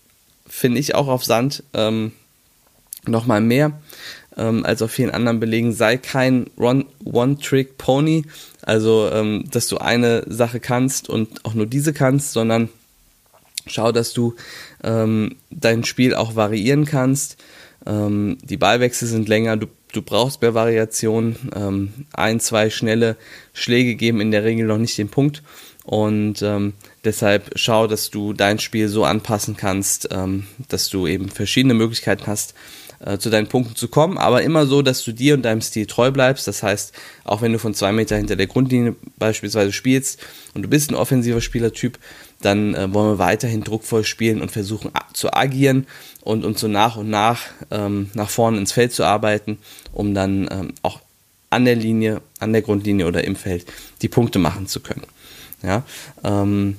finde 0.46 0.78
ich, 0.78 0.94
auch 0.94 1.08
auf 1.08 1.24
Sand, 1.24 1.64
ähm, 1.74 2.12
nochmal 3.06 3.40
mehr 3.40 3.80
ähm, 4.36 4.64
als 4.64 4.82
auf 4.82 4.92
vielen 4.92 5.10
anderen 5.10 5.40
Belegen, 5.40 5.72
sei 5.72 5.96
kein 5.96 6.46
One-Trick-Pony, 6.56 8.24
also 8.62 9.10
ähm, 9.12 9.44
dass 9.50 9.66
du 9.66 9.78
eine 9.78 10.24
Sache 10.28 10.60
kannst 10.60 11.08
und 11.08 11.44
auch 11.44 11.54
nur 11.54 11.66
diese 11.66 11.92
kannst, 11.92 12.32
sondern 12.32 12.68
Schau, 13.68 13.92
dass 13.92 14.12
du 14.12 14.34
ähm, 14.82 15.36
dein 15.50 15.84
Spiel 15.84 16.14
auch 16.14 16.36
variieren 16.36 16.84
kannst. 16.84 17.36
Ähm, 17.86 18.38
die 18.42 18.56
Ballwechsel 18.56 19.08
sind 19.08 19.28
länger, 19.28 19.56
du, 19.56 19.66
du 19.92 20.02
brauchst 20.02 20.42
mehr 20.42 20.54
Variation. 20.54 21.36
Ähm, 21.54 21.92
ein, 22.12 22.40
zwei 22.40 22.70
schnelle 22.70 23.16
Schläge 23.52 23.94
geben 23.94 24.20
in 24.20 24.30
der 24.30 24.44
Regel 24.44 24.66
noch 24.66 24.78
nicht 24.78 24.98
den 24.98 25.08
Punkt. 25.08 25.42
Und 25.84 26.42
ähm, 26.42 26.74
deshalb 27.04 27.52
schau, 27.54 27.86
dass 27.86 28.10
du 28.10 28.34
dein 28.34 28.58
Spiel 28.58 28.88
so 28.88 29.04
anpassen 29.04 29.56
kannst, 29.56 30.08
ähm, 30.10 30.46
dass 30.68 30.90
du 30.90 31.06
eben 31.06 31.30
verschiedene 31.30 31.72
Möglichkeiten 31.72 32.26
hast, 32.26 32.52
äh, 33.00 33.18
zu 33.18 33.30
deinen 33.30 33.46
Punkten 33.46 33.76
zu 33.76 33.88
kommen, 33.88 34.18
aber 34.18 34.42
immer 34.42 34.66
so, 34.66 34.82
dass 34.82 35.04
du 35.04 35.12
dir 35.12 35.34
und 35.34 35.42
deinem 35.42 35.60
Stil 35.60 35.86
treu 35.86 36.10
bleibst. 36.10 36.48
Das 36.48 36.62
heißt, 36.62 36.92
auch 37.24 37.42
wenn 37.42 37.52
du 37.52 37.58
von 37.58 37.74
zwei 37.74 37.92
Meter 37.92 38.16
hinter 38.16 38.36
der 38.36 38.46
Grundlinie 38.46 38.96
beispielsweise 39.18 39.72
spielst 39.72 40.20
und 40.54 40.62
du 40.62 40.68
bist 40.68 40.90
ein 40.90 40.94
offensiver 40.94 41.40
Spielertyp, 41.40 41.98
dann 42.40 42.74
äh, 42.74 42.92
wollen 42.92 43.12
wir 43.12 43.18
weiterhin 43.18 43.62
druckvoll 43.64 44.04
spielen 44.04 44.40
und 44.40 44.50
versuchen 44.50 44.90
zu 45.12 45.32
agieren 45.32 45.86
und 46.22 46.44
uns 46.44 46.60
so 46.60 46.68
nach 46.68 46.96
und 46.96 47.10
nach 47.10 47.42
ähm, 47.70 48.10
nach 48.14 48.30
vorne 48.30 48.58
ins 48.58 48.72
Feld 48.72 48.92
zu 48.92 49.04
arbeiten, 49.04 49.58
um 49.92 50.14
dann 50.14 50.48
ähm, 50.50 50.74
auch 50.82 51.00
an 51.50 51.64
der 51.64 51.76
Linie, 51.76 52.20
an 52.40 52.52
der 52.52 52.62
Grundlinie 52.62 53.06
oder 53.06 53.24
im 53.24 53.36
Feld 53.36 53.66
die 54.02 54.08
Punkte 54.08 54.38
machen 54.38 54.66
zu 54.66 54.80
können. 54.80 55.04
Ja, 55.62 55.82
ähm, 56.22 56.76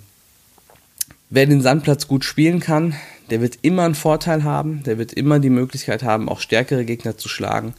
wer 1.29 1.45
den 1.45 1.61
Sandplatz 1.61 2.07
gut 2.07 2.23
spielen 2.23 2.59
kann, 2.59 2.95
der 3.29 3.41
wird 3.41 3.59
immer 3.61 3.83
einen 3.83 3.95
Vorteil 3.95 4.43
haben, 4.43 4.83
der 4.83 4.97
wird 4.97 5.13
immer 5.13 5.39
die 5.39 5.49
Möglichkeit 5.49 6.03
haben, 6.03 6.29
auch 6.29 6.39
stärkere 6.39 6.85
Gegner 6.85 7.17
zu 7.17 7.29
schlagen. 7.29 7.73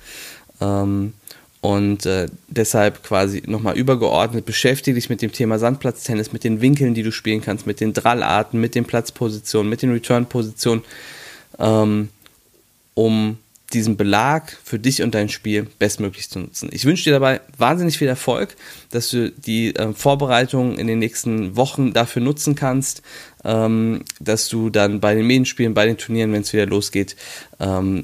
Ähm, 0.61 1.13
und 1.61 2.07
äh, 2.07 2.27
deshalb 2.49 3.03
quasi 3.03 3.43
nochmal 3.47 3.77
übergeordnet 3.77 4.47
beschäftige 4.47 4.95
dich 4.95 5.11
mit 5.11 5.21
dem 5.21 5.33
Thema 5.33 5.59
Sandplatztennis, 5.59 6.33
mit 6.33 6.43
den 6.43 6.63
Winkeln, 6.63 6.95
die 6.95 7.03
du 7.03 7.13
spielen 7.13 7.43
kannst, 7.43 7.67
mit 7.67 7.81
den 7.81 7.93
Drallarten, 7.93 8.61
mit 8.61 8.75
den 8.75 8.87
Platzpositionen, 8.87 9.69
mit 9.69 9.83
den 9.83 9.93
Return-Positionen, 9.93 10.83
ähm, 11.59 12.09
um 12.95 13.37
diesen 13.73 13.97
Belag 13.97 14.57
für 14.65 14.79
dich 14.79 15.03
und 15.03 15.15
dein 15.15 15.29
Spiel 15.29 15.67
bestmöglich 15.79 16.29
zu 16.29 16.41
nutzen. 16.41 16.71
Ich 16.73 16.85
wünsche 16.85 17.05
dir 17.05 17.13
dabei 17.13 17.41
wahnsinnig 17.57 17.99
viel 17.99 18.09
Erfolg, 18.09 18.57
dass 18.91 19.11
du 19.11 19.31
die 19.31 19.75
äh, 19.77 19.93
Vorbereitungen 19.95 20.79
in 20.79 20.87
den 20.87 20.99
nächsten 20.99 21.57
Wochen 21.57 21.93
dafür 21.93 22.23
nutzen 22.23 22.55
kannst, 22.55 23.03
ähm, 23.45 24.03
dass 24.19 24.49
du 24.49 24.71
dann 24.71 25.01
bei 25.01 25.15
den 25.15 25.27
Medienspielen, 25.27 25.75
bei 25.75 25.87
den 25.87 25.99
Turnieren, 25.99 26.33
wenn 26.33 26.43
es 26.43 26.53
wieder 26.53 26.67
losgeht, 26.67 27.17
ähm, 27.61 28.03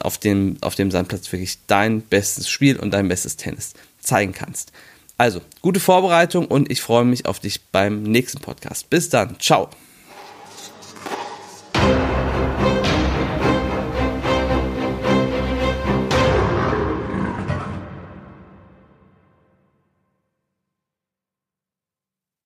auf, 0.00 0.18
dem, 0.18 0.56
auf 0.60 0.74
dem 0.74 0.90
Sandplatz 0.90 1.30
wirklich 1.32 1.58
dein 1.66 2.00
bestes 2.02 2.48
Spiel 2.48 2.78
und 2.78 2.92
dein 2.92 3.08
bestes 3.08 3.36
Tennis 3.36 3.74
zeigen 4.00 4.32
kannst. 4.32 4.72
Also, 5.18 5.40
gute 5.62 5.80
Vorbereitung 5.80 6.46
und 6.46 6.70
ich 6.70 6.80
freue 6.80 7.04
mich 7.04 7.26
auf 7.26 7.40
dich 7.40 7.60
beim 7.72 8.04
nächsten 8.04 8.40
Podcast. 8.40 8.88
Bis 8.88 9.08
dann. 9.08 9.38
Ciao. 9.40 9.68